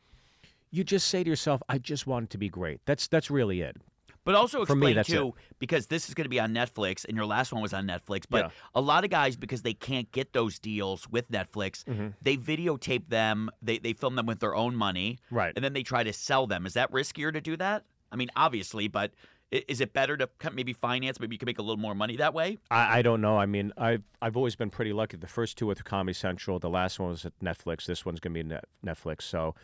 you 0.71 0.85
just 0.85 1.07
say 1.09 1.23
to 1.25 1.31
yourself, 1.31 1.63
"I 1.69 1.79
just 1.79 2.07
want 2.07 2.25
it 2.25 2.31
to 2.31 2.39
be 2.39 2.49
great." 2.49 2.81
That's 2.85 3.09
that's 3.09 3.31
really 3.31 3.61
it. 3.61 3.77
But 4.25 4.35
also 4.35 4.59
me, 4.59 4.63
explain 4.65 4.95
that's 4.97 5.09
too, 5.09 5.35
because 5.59 5.87
this 5.87 6.09
is 6.09 6.15
going 6.15 6.25
to 6.27 6.29
be 6.31 6.39
on 6.39 6.53
Netflix, 6.53 7.05
and 7.07 7.17
your 7.17 7.25
last 7.27 7.53
one 7.53 7.63
was 7.63 7.73
on 7.73 7.87
Netflix. 7.87 8.25
But 8.29 8.45
Yeah. 8.47 8.51
a 8.75 8.81
lot 8.81 9.03
of 9.05 9.11
guys, 9.11 9.37
because 9.37 9.63
they 9.63 9.73
can't 9.75 10.11
get 10.13 10.33
those 10.35 10.59
deals 10.59 11.09
with 11.09 11.31
Netflix, 11.31 11.85
Mm-hmm. 11.85 12.09
they 12.21 12.37
videotape 12.37 13.09
them, 13.09 13.51
they 13.63 13.79
they 13.79 13.93
film 13.95 14.17
them 14.17 14.27
with 14.27 14.41
their 14.41 14.55
own 14.55 14.77
money, 14.77 15.19
Right. 15.31 15.53
and 15.57 15.65
then 15.65 15.73
they 15.73 15.83
try 15.83 16.03
to 16.05 16.13
sell 16.13 16.47
them. 16.47 16.67
Is 16.67 16.75
that 16.75 16.93
riskier 16.93 17.33
to 17.33 17.41
do 17.41 17.57
that? 17.57 17.85
I 18.13 18.17
mean, 18.17 18.29
obviously, 18.37 18.89
but 18.89 19.13
is 19.51 19.81
it 19.81 19.93
better 19.93 20.17
to 20.17 20.29
maybe 20.53 20.73
finance? 20.75 21.19
Maybe 21.19 21.35
you 21.35 21.39
can 21.39 21.47
make 21.47 21.59
a 21.59 21.63
little 21.63 21.77
more 21.77 21.95
money 21.95 22.17
that 22.19 22.35
way. 22.35 22.59
I, 22.71 22.99
I 22.99 23.03
don't 23.03 23.21
know. 23.21 23.37
I 23.39 23.47
mean, 23.47 23.73
I've 23.79 24.03
I've 24.23 24.37
always 24.37 24.55
been 24.55 24.71
pretty 24.71 24.93
lucky. 24.93 25.17
The 25.17 25.27
first 25.27 25.57
two 25.59 25.67
were 25.67 25.71
with 25.71 25.83
Comedy 25.85 26.13
Central. 26.15 26.59
The 26.59 26.69
last 26.71 27.01
one 27.01 27.09
was 27.11 27.25
at 27.25 27.33
Netflix. 27.43 27.87
This 27.87 28.05
one's 28.05 28.21
going 28.21 28.35
to 28.35 28.45
be 28.45 28.57
Netflix. 28.87 29.23
So, 29.23 29.55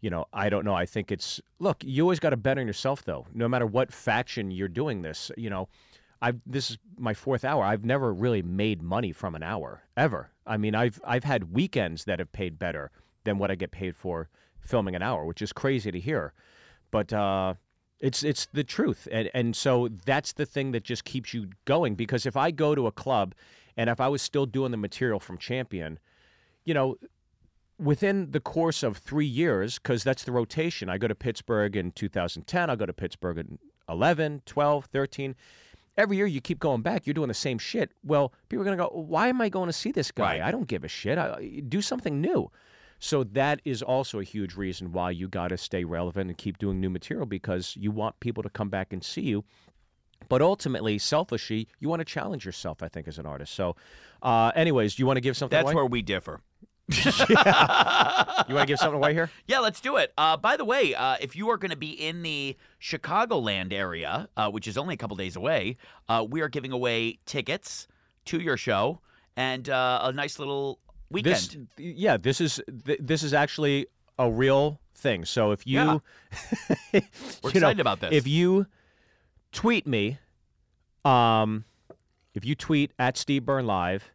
you 0.00 0.10
know, 0.10 0.26
I 0.32 0.48
don't 0.48 0.64
know. 0.64 0.74
I 0.74 0.86
think 0.86 1.10
it's 1.10 1.40
look. 1.58 1.82
You 1.84 2.02
always 2.02 2.20
got 2.20 2.30
to 2.30 2.36
bet 2.36 2.58
on 2.58 2.66
yourself, 2.66 3.04
though. 3.04 3.26
No 3.34 3.48
matter 3.48 3.66
what 3.66 3.92
faction 3.92 4.50
you're 4.50 4.68
doing 4.68 5.02
this, 5.02 5.30
you 5.36 5.50
know, 5.50 5.68
I 6.20 6.32
this 6.46 6.70
is 6.70 6.78
my 6.98 7.14
fourth 7.14 7.44
hour. 7.44 7.64
I've 7.64 7.84
never 7.84 8.12
really 8.12 8.42
made 8.42 8.82
money 8.82 9.12
from 9.12 9.34
an 9.34 9.42
hour 9.42 9.82
ever. 9.96 10.30
I 10.46 10.56
mean, 10.56 10.74
I've 10.74 11.00
I've 11.04 11.24
had 11.24 11.52
weekends 11.52 12.04
that 12.04 12.18
have 12.18 12.32
paid 12.32 12.58
better 12.58 12.90
than 13.24 13.38
what 13.38 13.50
I 13.50 13.54
get 13.54 13.70
paid 13.70 13.96
for 13.96 14.28
filming 14.60 14.94
an 14.94 15.02
hour, 15.02 15.24
which 15.24 15.42
is 15.42 15.52
crazy 15.52 15.90
to 15.90 16.00
hear. 16.00 16.32
But 16.90 17.12
uh, 17.12 17.54
it's 18.00 18.22
it's 18.22 18.46
the 18.46 18.64
truth, 18.64 19.08
and 19.10 19.30
and 19.34 19.56
so 19.56 19.88
that's 20.04 20.32
the 20.32 20.46
thing 20.46 20.72
that 20.72 20.84
just 20.84 21.04
keeps 21.04 21.34
you 21.34 21.48
going. 21.64 21.94
Because 21.94 22.26
if 22.26 22.36
I 22.36 22.50
go 22.50 22.74
to 22.74 22.86
a 22.86 22.92
club, 22.92 23.34
and 23.76 23.90
if 23.90 24.00
I 24.00 24.08
was 24.08 24.22
still 24.22 24.46
doing 24.46 24.70
the 24.70 24.76
material 24.76 25.20
from 25.20 25.38
Champion, 25.38 25.98
you 26.64 26.74
know, 26.74 26.96
within 27.78 28.30
the 28.30 28.40
course 28.40 28.82
of 28.82 28.96
three 28.96 29.26
years, 29.26 29.78
because 29.78 30.04
that's 30.04 30.24
the 30.24 30.32
rotation. 30.32 30.88
I 30.88 30.98
go 30.98 31.08
to 31.08 31.14
Pittsburgh 31.14 31.76
in 31.76 31.92
2010. 31.92 32.70
I'll 32.70 32.76
go 32.76 32.86
to 32.86 32.92
Pittsburgh 32.92 33.38
in 33.38 33.58
11, 33.88 34.42
12, 34.46 34.86
13. 34.86 35.34
Every 35.96 36.16
year 36.18 36.26
you 36.26 36.40
keep 36.40 36.58
going 36.58 36.82
back, 36.82 37.06
you're 37.06 37.14
doing 37.14 37.28
the 37.28 37.34
same 37.34 37.58
shit. 37.58 37.90
Well, 38.04 38.32
people 38.48 38.62
are 38.62 38.66
going 38.66 38.76
to 38.76 38.84
go, 38.84 38.90
why 38.90 39.28
am 39.28 39.40
I 39.40 39.48
going 39.48 39.68
to 39.68 39.72
see 39.72 39.92
this 39.92 40.10
guy? 40.10 40.38
Right. 40.38 40.42
I 40.42 40.50
don't 40.50 40.68
give 40.68 40.84
a 40.84 40.88
shit. 40.88 41.16
I, 41.16 41.62
do 41.68 41.80
something 41.80 42.20
new. 42.20 42.50
So 42.98 43.24
that 43.24 43.60
is 43.64 43.82
also 43.82 44.20
a 44.20 44.24
huge 44.24 44.56
reason 44.56 44.92
why 44.92 45.10
you 45.10 45.28
got 45.28 45.48
to 45.48 45.58
stay 45.58 45.84
relevant 45.84 46.30
and 46.30 46.38
keep 46.38 46.58
doing 46.58 46.80
new 46.80 46.90
material 46.90 47.26
because 47.26 47.76
you 47.76 47.90
want 47.90 48.18
people 48.20 48.42
to 48.42 48.50
come 48.50 48.68
back 48.68 48.92
and 48.92 49.02
see 49.02 49.22
you. 49.22 49.44
But 50.28 50.42
ultimately, 50.42 50.98
selfishly, 50.98 51.68
you 51.78 51.88
want 51.88 52.00
to 52.00 52.04
challenge 52.04 52.44
yourself, 52.44 52.82
I 52.82 52.88
think, 52.88 53.06
as 53.06 53.18
an 53.18 53.26
artist. 53.26 53.54
So, 53.54 53.76
uh, 54.22 54.50
anyways, 54.54 54.94
do 54.94 55.02
you 55.02 55.06
want 55.06 55.18
to 55.18 55.20
give 55.20 55.36
something 55.36 55.56
That's 55.56 55.66
away? 55.66 55.74
where 55.74 55.86
we 55.86 56.02
differ. 56.02 56.40
you 57.28 57.34
want 57.34 58.48
to 58.48 58.64
give 58.66 58.78
something 58.78 58.96
away 58.96 59.12
here? 59.12 59.30
Yeah, 59.46 59.58
let's 59.58 59.80
do 59.80 59.96
it. 59.96 60.12
Uh, 60.16 60.36
by 60.36 60.56
the 60.56 60.64
way, 60.64 60.94
uh, 60.94 61.16
if 61.20 61.34
you 61.34 61.50
are 61.50 61.56
going 61.56 61.70
to 61.72 61.76
be 61.76 61.90
in 61.90 62.22
the 62.22 62.56
Chicagoland 62.80 63.72
area, 63.72 64.28
uh, 64.36 64.50
which 64.50 64.68
is 64.68 64.78
only 64.78 64.94
a 64.94 64.96
couple 64.96 65.16
days 65.16 65.34
away, 65.36 65.76
uh, 66.08 66.24
we 66.28 66.40
are 66.42 66.48
giving 66.48 66.70
away 66.72 67.18
tickets 67.26 67.88
to 68.26 68.38
your 68.40 68.56
show 68.56 69.00
and 69.36 69.68
uh, 69.68 70.00
a 70.04 70.12
nice 70.12 70.38
little 70.38 70.78
weekend. 71.10 71.68
This, 71.76 71.94
yeah, 71.96 72.16
this 72.16 72.40
is 72.40 72.60
th- 72.84 73.00
this 73.02 73.22
is 73.22 73.34
actually 73.34 73.86
a 74.18 74.30
real 74.30 74.80
thing. 74.94 75.24
So 75.24 75.50
if 75.50 75.66
you, 75.66 75.78
Yeah. 75.78 75.98
you 76.92 77.00
We're 77.42 77.50
know, 77.50 77.50
excited 77.50 77.80
about 77.80 78.00
this. 78.00 78.10
If 78.12 78.26
you 78.28 78.66
tweet 79.52 79.86
me, 79.86 80.18
um, 81.04 81.64
if 82.34 82.44
you 82.44 82.54
tweet 82.54 82.92
at 82.98 83.16
Steve 83.16 83.44
Byrne 83.44 83.66
Live 83.66 84.10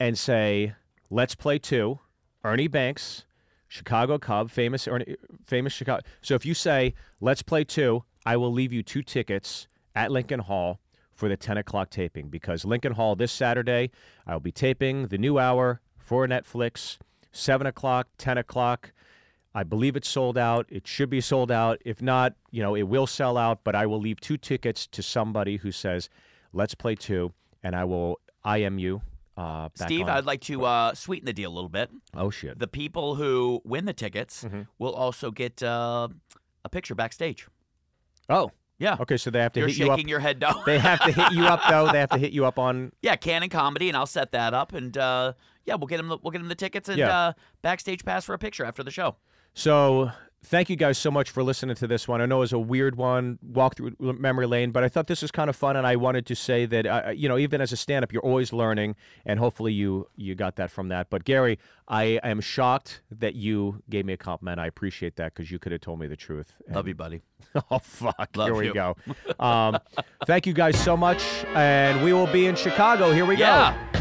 and 0.00 0.18
say 0.18 0.74
"Let's 1.12 1.34
play 1.34 1.58
two, 1.58 2.00
Ernie 2.42 2.68
Banks, 2.68 3.26
Chicago 3.68 4.16
Cub, 4.18 4.50
famous 4.50 4.88
Ernie, 4.88 5.16
famous 5.44 5.74
Chicago. 5.74 6.02
So 6.22 6.34
if 6.34 6.46
you 6.46 6.54
say 6.54 6.94
"Let's 7.20 7.42
play 7.42 7.64
two, 7.64 8.04
I 8.24 8.38
will 8.38 8.50
leave 8.50 8.72
you 8.72 8.82
two 8.82 9.02
tickets 9.02 9.68
at 9.94 10.10
Lincoln 10.10 10.40
Hall 10.40 10.80
for 11.12 11.28
the 11.28 11.36
10 11.36 11.58
o'clock 11.58 11.90
taping 11.90 12.28
because 12.28 12.64
Lincoln 12.64 12.92
Hall 12.92 13.14
this 13.14 13.30
Saturday, 13.30 13.90
I 14.26 14.32
will 14.32 14.40
be 14.40 14.52
taping 14.52 15.08
the 15.08 15.18
new 15.18 15.38
hour 15.38 15.82
for 15.98 16.26
Netflix, 16.26 16.96
7 17.30 17.66
o'clock, 17.66 18.08
10 18.16 18.38
o'clock. 18.38 18.92
I 19.54 19.64
believe 19.64 19.96
it's 19.96 20.08
sold 20.08 20.38
out. 20.38 20.64
It 20.70 20.86
should 20.86 21.10
be 21.10 21.20
sold 21.20 21.52
out. 21.52 21.82
If 21.84 22.00
not, 22.00 22.36
you 22.50 22.62
know, 22.62 22.74
it 22.74 22.84
will 22.84 23.06
sell 23.06 23.36
out, 23.36 23.64
but 23.64 23.74
I 23.74 23.84
will 23.84 24.00
leave 24.00 24.18
two 24.18 24.38
tickets 24.38 24.86
to 24.86 25.02
somebody 25.02 25.58
who 25.58 25.72
says, 25.72 26.08
let's 26.54 26.74
play 26.74 26.94
two, 26.94 27.34
and 27.62 27.76
I 27.76 27.84
will 27.84 28.18
IM 28.46 28.78
you. 28.78 29.02
Uh, 29.36 29.68
Steve, 29.74 30.02
on. 30.02 30.10
I'd 30.10 30.24
like 30.26 30.42
to 30.42 30.64
uh, 30.64 30.94
sweeten 30.94 31.24
the 31.26 31.32
deal 31.32 31.50
a 31.50 31.54
little 31.54 31.70
bit. 31.70 31.90
Oh, 32.14 32.30
shit. 32.30 32.58
The 32.58 32.66
people 32.68 33.14
who 33.14 33.60
win 33.64 33.84
the 33.86 33.92
tickets 33.94 34.44
Mm-hmm. 34.44 34.62
will 34.78 34.92
also 34.94 35.30
get 35.30 35.62
uh, 35.62 36.08
a 36.64 36.68
picture 36.68 36.94
backstage. 36.94 37.48
Oh, 38.28 38.50
Yeah. 38.78 38.96
okay. 39.00 39.16
So 39.16 39.30
they 39.30 39.40
have 39.40 39.52
to 39.52 39.60
You're 39.60 39.68
hit 39.68 39.78
you 39.78 39.90
up. 39.90 39.96
shaking 39.98 40.08
your 40.08 40.20
head 40.20 40.40
no. 40.40 40.62
They 40.66 40.78
have 40.78 41.00
to 41.04 41.12
hit 41.12 41.32
you 41.32 41.44
up, 41.46 41.60
though. 41.70 41.90
They 41.90 41.98
have 42.00 42.10
to 42.10 42.18
hit 42.18 42.32
you 42.32 42.44
up 42.44 42.58
on. 42.58 42.92
yeah, 43.02 43.16
Cannon 43.16 43.48
Comedy, 43.48 43.88
and 43.88 43.96
I'll 43.96 44.06
set 44.06 44.32
that 44.32 44.52
up, 44.54 44.72
and 44.74 44.96
uh, 44.98 45.32
yeah, 45.64 45.76
we'll 45.76 45.86
get 45.86 45.96
them 45.96 46.08
The, 46.08 46.18
we'll 46.22 46.30
get 46.30 46.40
him 46.40 46.48
the 46.48 46.54
tickets 46.54 46.88
and 46.88 46.98
Yeah. 46.98 47.16
uh, 47.28 47.32
backstage 47.62 48.04
pass 48.04 48.24
for 48.24 48.34
a 48.34 48.38
picture 48.38 48.64
after 48.64 48.82
the 48.82 48.90
show. 48.90 49.16
So 49.54 50.10
thank 50.44 50.68
you 50.70 50.76
guys 50.76 50.98
so 50.98 51.10
much 51.10 51.30
for 51.30 51.42
listening 51.42 51.76
to 51.76 51.86
this 51.86 52.06
one. 52.08 52.20
I 52.20 52.26
know 52.26 52.36
it 52.38 52.40
was 52.40 52.52
a 52.52 52.58
weird 52.58 52.96
one, 52.96 53.38
walk 53.42 53.76
through 53.76 53.94
memory 54.00 54.46
lane, 54.46 54.70
but 54.70 54.82
I 54.84 54.88
thought 54.88 55.06
this 55.06 55.22
was 55.22 55.30
kind 55.30 55.48
of 55.48 55.56
fun, 55.56 55.76
and 55.76 55.86
I 55.86 55.96
wanted 55.96 56.26
to 56.26 56.34
say 56.34 56.66
that 56.66 56.86
uh, 56.86 57.10
you 57.14 57.28
know 57.28 57.38
even 57.38 57.60
as 57.60 57.72
a 57.72 57.76
stand-up, 57.76 58.12
you're 58.12 58.22
always 58.22 58.52
learning, 58.52 58.96
and 59.24 59.38
hopefully 59.38 59.72
you 59.72 60.08
you 60.16 60.34
got 60.34 60.56
that 60.56 60.70
from 60.70 60.88
that. 60.88 61.10
But 61.10 61.24
Gary, 61.24 61.58
I 61.88 62.20
am 62.22 62.40
shocked 62.40 63.02
that 63.10 63.34
you 63.34 63.82
gave 63.90 64.04
me 64.04 64.12
a 64.12 64.16
compliment. 64.16 64.58
I 64.60 64.66
appreciate 64.66 65.16
that 65.16 65.34
because 65.34 65.50
you 65.50 65.58
could 65.58 65.72
have 65.72 65.80
told 65.80 65.98
me 66.00 66.06
the 66.06 66.16
truth. 66.16 66.54
And- 66.66 66.76
Love 66.76 66.88
you, 66.88 66.94
buddy. 66.94 67.22
oh 67.70 67.78
fuck! 67.78 68.30
Love 68.36 68.48
Here 68.48 68.54
we 68.54 68.66
you. 68.66 68.74
go. 68.74 68.96
Um, 69.38 69.78
thank 70.26 70.46
you 70.46 70.52
guys 70.52 70.78
so 70.82 70.96
much, 70.96 71.22
and 71.54 72.02
we 72.04 72.12
will 72.12 72.26
be 72.32 72.46
in 72.46 72.56
Chicago. 72.56 73.12
Here 73.12 73.26
we 73.26 73.36
Yeah. 73.36 73.76
go. 73.92 73.98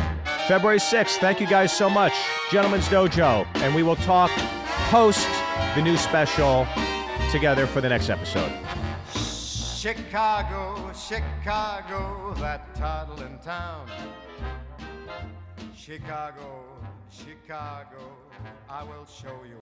February 0.47 0.79
6th. 0.79 1.17
Thank 1.17 1.39
you 1.39 1.47
guys 1.47 1.71
so 1.71 1.89
much. 1.89 2.13
Gentlemen's 2.51 2.87
Dojo. 2.89 3.45
And 3.57 3.73
we 3.75 3.83
will 3.83 3.95
talk 3.97 4.29
post 4.91 5.25
the 5.73 5.81
new 5.81 5.95
special 5.95 6.67
together 7.31 7.65
for 7.65 7.79
the 7.79 7.87
next 7.87 8.09
episode. 8.09 8.51
Chicago, 9.15 10.91
Chicago, 10.91 12.33
that 12.39 12.75
toddling 12.75 13.39
town. 13.39 13.89
Chicago, 15.73 16.65
Chicago, 17.09 18.17
I 18.69 18.83
will 18.83 19.05
show 19.05 19.39
you 19.47 19.59